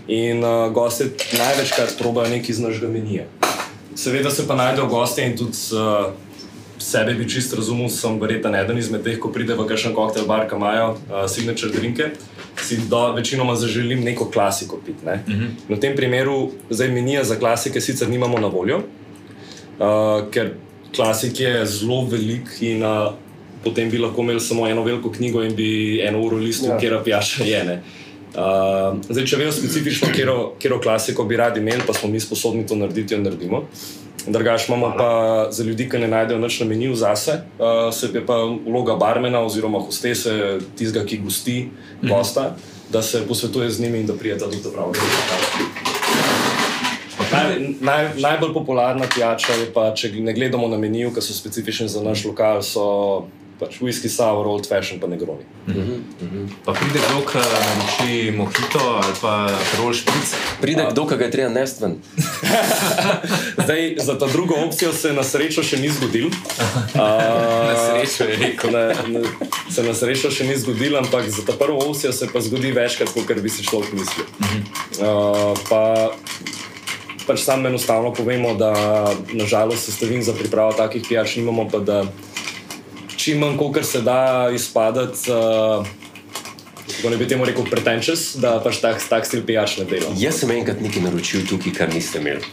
In 0.08 0.44
uh, 0.44 0.74
gosti 0.74 1.04
največkrat 1.38 1.96
probajo 2.00 2.30
nekaj 2.30 2.50
iz 2.50 2.60
našega 2.60 2.88
menija. 2.88 3.24
Seveda 3.96 4.32
se 4.32 4.48
pa 4.48 4.56
najdejo 4.56 4.88
gosti 4.88 5.22
in 5.22 5.38
tudi 5.38 5.58
uh, 5.72 6.14
sebe 6.78 7.14
bi 7.14 7.30
čist 7.30 7.54
razumel, 7.54 7.90
sem 7.90 8.20
verjetno 8.22 8.58
eden 8.58 8.78
izmed 8.78 9.04
teh, 9.04 9.20
ko 9.20 9.30
pride 9.32 9.56
v 9.56 9.68
kakšen 9.70 9.94
koktejl 9.96 10.26
bar, 10.28 10.48
ki 10.50 10.58
imajo 10.58 10.90
uh, 10.90 11.26
signature 11.30 11.72
drinke, 11.72 12.12
si 12.62 12.78
do, 12.90 13.14
večinoma 13.16 13.56
zaželim 13.56 14.04
neko 14.04 14.30
klasiko 14.34 14.82
piti. 14.86 15.06
Ne? 15.06 15.24
Uh 15.28 15.34
-huh. 15.34 15.76
V 15.76 15.80
tem 15.80 15.96
primeru 15.96 16.52
zdaj 16.70 16.90
menija 16.90 17.24
za 17.24 17.36
klasike 17.36 17.82
sicer 17.82 18.10
nimamo 18.10 18.40
na 18.40 18.48
voljo, 18.48 18.78
uh, 18.78 20.28
ker 20.32 20.52
klasik 20.96 21.40
je 21.40 21.66
zelo 21.66 22.06
velik 22.06 22.50
in 22.62 22.84
uh, 22.84 23.14
potem 23.64 23.90
bi 23.90 23.98
lahko 23.98 24.22
imeli 24.22 24.40
samo 24.40 24.68
eno 24.68 24.84
veliko 24.84 25.12
knjigo 25.12 25.44
in 25.44 25.56
bi 25.56 26.02
eno 26.04 26.22
uro 26.22 26.38
listu, 26.38 26.70
ja. 26.70 26.78
kjer 26.78 27.00
pijača 27.04 27.44
je. 27.44 27.64
Ne? 27.64 27.82
Uh, 28.32 28.98
zdaj, 29.10 29.26
če 29.28 29.38
vejo 29.38 29.52
specifično, 29.52 30.08
katero 30.08 30.80
klasiko 30.82 31.26
bi 31.28 31.38
radi 31.38 31.60
imeli, 31.60 31.84
pa 31.88 31.94
smo 31.94 32.10
mi 32.10 32.20
sposobni 32.20 32.66
to 32.68 32.76
narediti, 32.76 33.14
jo 33.14 33.20
naredimo. 33.22 33.66
Drugač 34.28 34.68
imamo 34.70 34.94
pa 34.98 35.48
za 35.52 35.64
ljudi, 35.64 35.88
ki 35.90 36.00
ne 36.04 36.08
najdejo 36.08 36.40
nič 36.40 36.60
na 36.62 36.68
meniju 36.70 36.96
zase, 36.96 37.42
uh, 37.60 37.90
se 37.94 38.12
je 38.14 38.26
pa 38.26 38.38
vloga 38.46 38.96
barmena 38.96 39.42
oziroma 39.46 39.82
hostese, 39.82 40.60
tistega, 40.78 41.06
ki 41.06 41.24
gosti 41.26 41.58
gosta, 42.02 42.56
da 42.92 43.02
se 43.02 43.26
posvetuje 43.28 43.72
z 43.72 43.82
njimi 43.82 44.00
in 44.00 44.08
da 44.08 44.14
prijeta 44.14 44.46
do 44.46 44.72
pravega 44.72 45.00
rezultata. 45.00 45.51
Naj, 47.42 47.60
naj, 47.82 48.08
najbolj 48.22 48.54
popularna 48.54 49.08
pijača 49.16 49.54
je 49.60 49.70
pa, 49.74 49.92
če 49.96 50.12
ne 50.22 50.34
gledamo 50.34 50.68
na 50.68 50.78
meniju, 50.78 51.14
ki 51.16 51.24
so 51.24 51.34
specifični 51.34 51.90
za 51.90 52.04
naš 52.06 52.26
lokal, 52.30 52.62
so 52.66 52.88
pač 53.62 53.78
whisky, 53.78 54.10
sour, 54.10 54.48
old 54.50 54.66
fashion, 54.66 54.98
pa 54.98 55.06
negroni. 55.06 55.46
Pa 56.66 56.74
pride 56.74 56.98
kdo, 56.98 57.22
ki 57.30 57.38
naroči 57.38 58.34
mohito 58.34 58.82
ali 58.82 59.14
pa 59.22 59.46
rol 59.78 59.94
špric. 59.94 60.34
Pride 60.58 60.88
kdo, 60.90 61.06
ki 61.06 61.18
ga 61.22 61.28
je 61.30 61.34
treba 61.38 61.50
nesti 61.54 61.86
ven. 61.86 61.94
Zdaj, 63.64 63.82
za 64.02 64.18
ta 64.18 64.26
drugo 64.34 64.58
opcijo 64.66 64.90
se 64.98 65.14
na 65.14 65.22
srečo 65.22 65.62
še 65.62 65.78
ni 65.78 65.94
zgodil. 65.94 66.34
Na 66.98 67.78
srečo 67.78 68.26
je 68.34 68.40
rekel. 68.42 68.74
Ne, 68.74 68.86
ne, 69.14 69.22
se 69.70 69.86
na 69.86 69.94
srečo 69.94 70.34
še 70.34 70.50
ni 70.50 70.58
zgodil, 70.58 70.98
ampak 70.98 71.30
za 71.30 71.46
ta 71.46 71.54
prvo 71.54 71.86
opcijo 71.86 72.10
se 72.18 72.32
pa 72.34 72.42
zgodi 72.42 72.74
večkrat, 72.74 73.14
kot 73.14 73.30
bi 73.30 73.54
si 73.54 73.62
človek 73.62 73.94
mislil. 73.94 74.26
Uh, 74.98 75.54
pa, 75.70 76.10
pač 77.28 77.44
samo 77.44 77.68
enostavno 77.68 78.14
povemo, 78.14 78.54
da 78.54 78.74
nažalost 79.34 79.86
sestavin 79.86 80.24
za 80.24 80.34
pripravo 80.34 80.74
takih 80.74 81.04
pijač 81.10 81.36
nimamo, 81.36 81.68
pa 81.72 81.80
da 81.80 82.04
čim 83.16 83.40
manj, 83.40 83.58
kot 83.58 83.86
se 83.86 84.02
da 84.02 84.50
izpadati. 84.54 85.32
Uh, 85.32 85.88
Kako 86.92 87.10
ne 87.10 87.18
bi 87.18 87.28
temu 87.28 87.46
rekel, 87.46 87.64
pretentious, 87.72 88.36
da 88.36 88.58
pač 88.60 88.82
tak, 88.84 89.00
tak 89.10 89.26
stil 89.26 89.46
pijač 89.48 89.78
ne 89.80 89.86
dela. 89.88 90.12
Jaz 90.20 90.42
sem 90.42 90.52
enkrat 90.52 90.82
nekaj 90.84 91.06
naročil 91.06 91.46
tukaj, 91.48 91.72
kar 91.78 91.94
niste 91.94 92.20
imeli. 92.20 92.44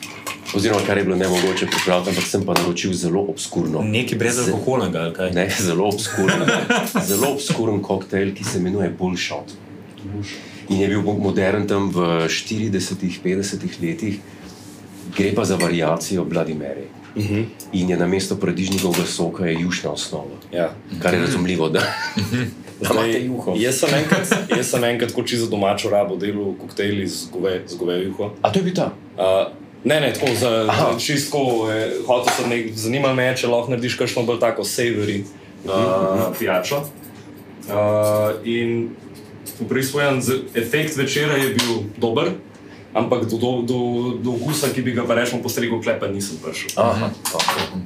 Oziroma, 0.55 0.81
kar 0.87 0.97
je 0.99 1.05
bilo 1.05 1.17
ne 1.17 1.29
mogoče 1.29 1.67
pripraviti, 1.67 2.11
ampak 2.11 2.25
sem 2.25 2.45
pa 2.47 2.55
naročil 2.57 2.93
zelo 2.97 3.21
obskurno. 3.29 3.83
Nekaj 3.85 4.19
brez 4.19 4.39
alkoholnega 4.45 5.03
ali 5.09 5.15
kaj. 5.15 5.33
Ne, 5.37 5.49
zelo 5.61 5.89
obskuren, 5.91 6.47
zelo 7.11 7.33
obskuren 7.35 7.83
koktejl, 7.85 8.33
ki 8.35 8.45
se 8.45 8.59
imenuje 8.63 8.89
Bullshot. 8.99 9.53
In 10.69 10.81
je 10.81 10.89
bil 10.89 11.03
mo- 11.05 11.19
modern 11.21 11.67
tam 11.69 11.91
v 11.93 12.29
40-50 12.33 13.83
letih, 13.83 14.21
gre 15.17 15.35
pa 15.35 15.45
za 15.45 15.57
variacijo 15.57 16.25
Bloody 16.25 16.55
Mary. 16.55 16.87
Uh 17.17 17.23
-huh. 17.23 17.45
In 17.73 17.91
je 17.91 17.97
na 17.97 18.07
mesto 18.07 18.37
paradižnikovega 18.37 19.07
soka 19.07 19.47
je 19.47 19.61
jušna 19.61 19.91
osnova. 19.91 20.37
Ja. 20.53 20.75
Kar 21.03 21.15
je 21.15 21.21
razumljivo, 21.21 21.69
da, 21.69 21.81
da 22.81 22.89
imate 22.91 23.25
juho. 23.25 23.55
jaz 23.57 23.79
sem 23.79 23.89
enkrat, 23.95 24.29
jaz 24.57 24.71
sem 24.71 24.85
enkrat 24.85 25.13
kot 25.13 25.27
čisto 25.27 25.45
za 25.45 25.51
domačo 25.51 25.91
rabo 25.91 26.17
delal 26.17 26.55
koktejli 26.61 27.07
z, 27.07 27.27
gove, 27.33 27.61
z 27.67 27.77
govejo 27.77 28.03
juho. 28.03 28.31
A 28.43 28.53
to 28.53 28.59
je 28.59 28.63
bil 28.63 28.75
ta? 28.75 28.93
Uh, 29.17 29.53
ne, 29.85 30.01
ne, 30.01 30.15
tako 30.15 30.27
za, 30.35 30.67
Aha. 30.69 30.99
čistko, 30.99 31.69
eh, 31.73 31.91
hotel 32.07 32.35
sem 32.37 32.51
nek, 32.51 32.73
zanimalo 32.75 33.15
me, 33.15 33.37
če 33.37 33.47
lahko 33.47 33.71
narediš 33.71 33.97
kakšno 33.97 34.23
bolj 34.23 34.41
tako 34.41 34.63
savory 34.63 35.23
uh, 35.65 36.37
pijačo. 36.39 36.85
Uh, 37.69 37.75
in 38.45 38.91
v 39.61 39.75
bistvu 39.75 40.01
efekt 40.55 40.97
večera 40.97 41.37
je 41.37 41.49
bil 41.55 41.83
dober, 41.97 42.33
ampak 42.99 43.27
do, 43.31 43.39
do, 43.39 43.51
do, 43.63 43.79
do 44.23 44.35
okusa, 44.35 44.73
ki 44.75 44.83
bi 44.83 44.97
ga 44.97 45.07
pa 45.07 45.15
rečemo 45.19 45.43
postregel 45.43 45.83
klepa, 45.83 46.11
nisem 46.11 46.41
prišel. 46.43 46.75
Aha, 46.77 47.11
okay. 47.35 47.83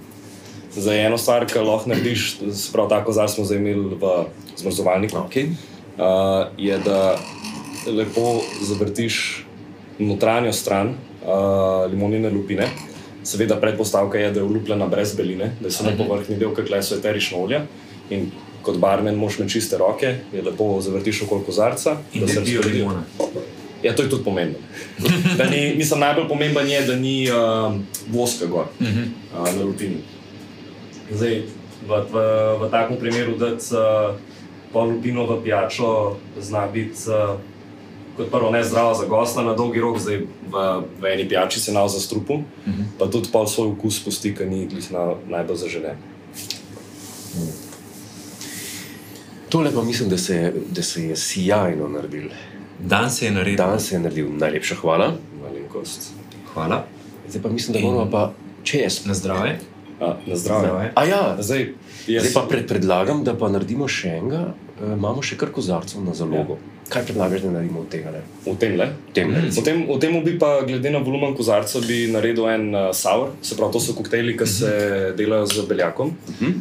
Za 0.72 0.94
eno 0.96 1.18
stvar, 1.20 1.44
ki 1.46 1.60
lahko 1.60 1.92
narediš, 1.92 2.40
sprav 2.56 2.88
tako 2.88 3.12
zdaj 3.12 3.28
smo 3.28 3.44
zdaj 3.44 3.60
imeli 3.60 3.98
v 4.00 4.12
zmrzovalniku. 4.56 5.20
Okay. 5.28 5.52
uh, 5.98 6.46
je, 6.58 6.78
da 6.78 7.18
lepo 7.86 8.40
zavrtiš 8.62 9.46
notranjo 9.98 10.52
stran 10.52 10.88
uh, 10.88 11.90
limonine 11.90 12.30
lupine. 12.30 12.68
Seveda, 13.24 13.56
predpostavka 13.56 14.18
je, 14.18 14.30
da 14.30 14.40
je 14.40 14.44
olupljena 14.44 14.86
brez 14.86 15.14
beline, 15.16 15.52
da 15.60 15.68
je 15.68 15.72
samo 15.72 15.90
površni 15.98 16.36
del, 16.36 16.54
ki 16.54 16.64
kleso 16.66 16.96
eterično 16.96 17.38
olje. 17.38 17.60
In 18.10 18.30
kot 18.62 18.76
barmen 18.82 19.14
moš 19.14 19.38
imeti 19.38 19.52
čiste 19.52 19.78
roke, 19.78 20.16
je 20.32 20.42
lepo 20.42 20.80
zavrtiš 20.80 21.22
okoli 21.22 21.44
kozarca, 21.46 21.96
In 22.14 22.20
da 22.20 22.28
se 22.28 22.40
razporedijo. 22.40 22.88
limona. 22.88 23.04
Ja, 23.82 23.96
to 23.96 24.02
je 24.02 24.10
tudi 24.10 24.24
pomembno. 24.24 24.58
Da 25.38 25.44
Ni, 25.50 25.74
mislim, 25.76 26.00
najbolj 26.00 26.28
pomemben 26.28 26.68
je, 26.68 26.82
da 26.86 26.96
ni 26.96 27.30
uh, 27.30 27.72
voska 28.10 28.46
gor 28.46 28.66
uh 28.80 28.86
-huh. 28.86 29.06
uh, 29.38 29.58
na 29.58 29.64
lupini. 29.64 29.96
Zdaj, 31.10 31.42
v, 31.88 32.04
v, 32.12 32.18
v 32.60 32.70
takem 32.70 32.96
primeru, 32.96 33.36
da 33.36 33.46
uh, 33.46 34.14
pol 34.72 34.88
lupino 34.88 35.26
v 35.26 35.42
pijačo 35.42 36.16
zna 36.40 36.66
biti 36.66 37.10
uh, 37.10 37.38
kot 38.16 38.30
prvo 38.30 38.50
nezdravo 38.50 38.94
za 38.94 39.06
gosta 39.06 39.42
na 39.42 39.54
dolgi 39.54 39.80
rok, 39.80 39.98
zdaj 39.98 40.16
v, 40.16 40.82
v 41.00 41.12
eni 41.12 41.28
pijači 41.28 41.60
se 41.60 41.72
nav 41.72 41.88
za 41.88 42.00
strupu, 42.00 42.34
uh 42.34 42.42
-huh. 42.66 42.84
pa 42.98 43.06
tudi 43.06 43.28
pol 43.32 43.46
svoj 43.46 43.68
okus 43.68 44.04
pusti, 44.04 44.34
ki 44.34 44.44
ni 44.44 44.66
glih 44.66 44.92
na, 44.92 45.14
najbolj 45.28 45.56
zaželen. 45.56 45.96
Tole 49.48 49.70
pa 49.74 49.82
mislim, 49.82 50.08
da 50.08 50.18
se, 50.18 50.52
da 50.70 50.82
se 50.82 51.04
je 51.04 51.16
sjajno 51.16 51.88
naredil. 51.88 52.28
Dan 52.82 53.10
se 53.10 53.26
je 53.26 53.30
naredil. 53.30 53.56
Dan 53.56 53.80
se 53.80 53.94
je 53.94 54.00
naredil, 54.00 54.28
najlepša 54.38 54.74
hvala. 54.74 55.12
Malenkost. 55.42 56.12
Hvala. 56.54 56.84
Zdaj 57.28 57.42
pa 57.42 57.48
mislim, 57.48 57.72
da 57.72 57.80
moramo 57.80 58.10
pa 58.10 58.32
čez. 58.62 59.06
Na 59.06 59.14
zdravje. 59.14 59.58
A, 60.00 60.06
na 60.26 60.36
zdravje. 60.36 60.68
Zdravje. 60.68 60.92
A 60.94 61.04
ja, 61.04 61.36
Zdaj, 61.40 61.74
jaz, 62.06 62.24
zdaj 62.24 62.34
pa 62.34 62.48
pred, 62.48 62.66
predlagam, 62.68 63.24
da 63.24 63.34
pa 63.38 63.48
naredimo 63.48 63.88
še 63.88 64.16
enega, 64.18 64.54
e, 64.82 64.92
imamo 64.96 65.22
še 65.22 65.38
kar 65.38 65.54
kozarcev 65.54 66.02
na 66.04 66.14
zalogo. 66.14 66.58
Ja. 66.58 66.72
Kaj 66.92 67.06
predlagaš, 67.08 67.40
da 67.40 67.50
naredimo 67.50 67.80
od 67.80 67.88
tega? 67.88 68.10
Ne? 68.12 68.20
v 68.44 68.56
tem 68.60 68.74
le. 68.76 68.86
Tem, 69.16 69.30
ne? 69.32 69.46
V 69.48 69.62
tem, 69.64 69.78
v 69.88 69.96
tem 70.02 70.16
bi 70.24 70.34
pa, 70.38 70.60
glede 70.66 70.90
na 70.92 70.98
volumen 71.00 71.32
kozarca, 71.36 71.80
bi 71.86 72.04
naredil 72.12 72.48
en 72.50 72.66
uh, 72.74 72.88
sour, 72.92 73.30
se 73.40 73.56
pravi, 73.56 73.72
to 73.72 73.80
so 73.80 73.94
koktejli, 73.96 74.34
ki 74.36 74.46
se 74.46 74.72
delajo 75.16 75.46
z 75.48 75.64
beljakom. 75.70 76.12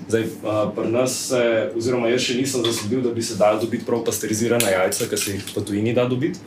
Zdaj, 0.08 0.24
uh, 0.46 0.62
pri 0.76 0.92
nas, 0.94 1.18
se, 1.32 1.42
oziroma 1.76 2.12
jaz 2.14 2.24
še 2.30 2.38
nisem 2.40 2.64
zasledil, 2.64 3.02
da 3.04 3.12
bi 3.12 3.26
se 3.26 3.36
dal 3.40 3.60
dobiti 3.60 3.84
prav 3.88 4.06
pasterizirana 4.08 4.72
jajca, 4.72 5.10
ki 5.12 5.20
se 5.20 5.36
jih 5.36 5.52
v 5.52 5.66
tujini 5.68 5.96
da 5.98 6.08
dobiti. 6.08 6.40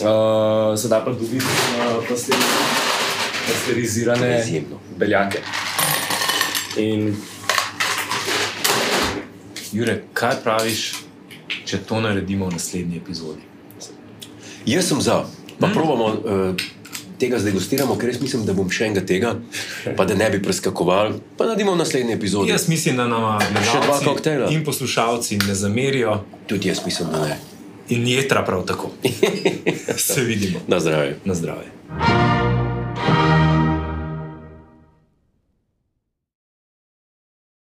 Uh, 0.00 0.72
se 0.80 0.88
da 0.88 1.02
pa 1.04 1.12
dobiti 1.12 1.44
uh, 1.44 2.00
pasteri, 2.08 2.40
pasterizirane 3.50 4.32
Izjemno. 4.40 4.80
beljake. 4.96 5.44
In 6.80 7.12
Jure, 9.72 10.00
kaj 10.16 10.40
praviš, 10.42 11.09
če 11.70 11.82
to 11.86 12.00
naredimo 12.02 12.48
v 12.50 12.56
naslednji 12.58 12.98
epizodi? 12.98 13.46
Jaz 14.66 14.90
sem 14.90 15.00
za, 15.00 15.22
pa 15.60 15.70
mm. 15.70 15.74
probamo. 15.74 16.04
Uh, 16.06 16.68
Tega 17.20 17.36
zdaj 17.36 17.52
gostiramo, 17.52 17.98
ker 18.00 18.08
res 18.08 18.16
mislim, 18.16 18.46
da 18.48 18.54
bom 18.56 18.70
še 18.72 18.86
enega 18.88 19.02
tega, 19.04 19.34
pa 19.92 20.06
da 20.08 20.14
ne 20.16 20.30
bi 20.32 20.38
preskakoval, 20.40 21.18
pa 21.36 21.50
naredimo 21.50 21.74
v 21.74 21.80
naslednji 21.82 22.16
epizodi. 22.16 22.48
Jaz 22.48 22.64
mislim, 22.72 22.96
da 22.96 23.04
nam 23.12 23.44
Še 23.60 23.82
dva 23.84 23.98
koktejla. 24.00 24.48
in 24.48 24.64
poslušalci 24.64 25.36
ne 25.44 25.52
zamerijo, 25.52 26.16
Tudi 26.48 26.72
jaz 26.72 26.80
mislim, 26.86 27.12
da 27.12 27.20
ne. 27.28 27.36
in 27.92 28.08
jedra 28.08 28.40
prav 28.40 28.64
tako. 28.64 28.96
Se 30.08 30.24
vidimo. 30.24 30.64
Na 30.64 30.80
zdravje. 30.80 31.20
Na 31.28 31.36
zdravje. 31.36 32.29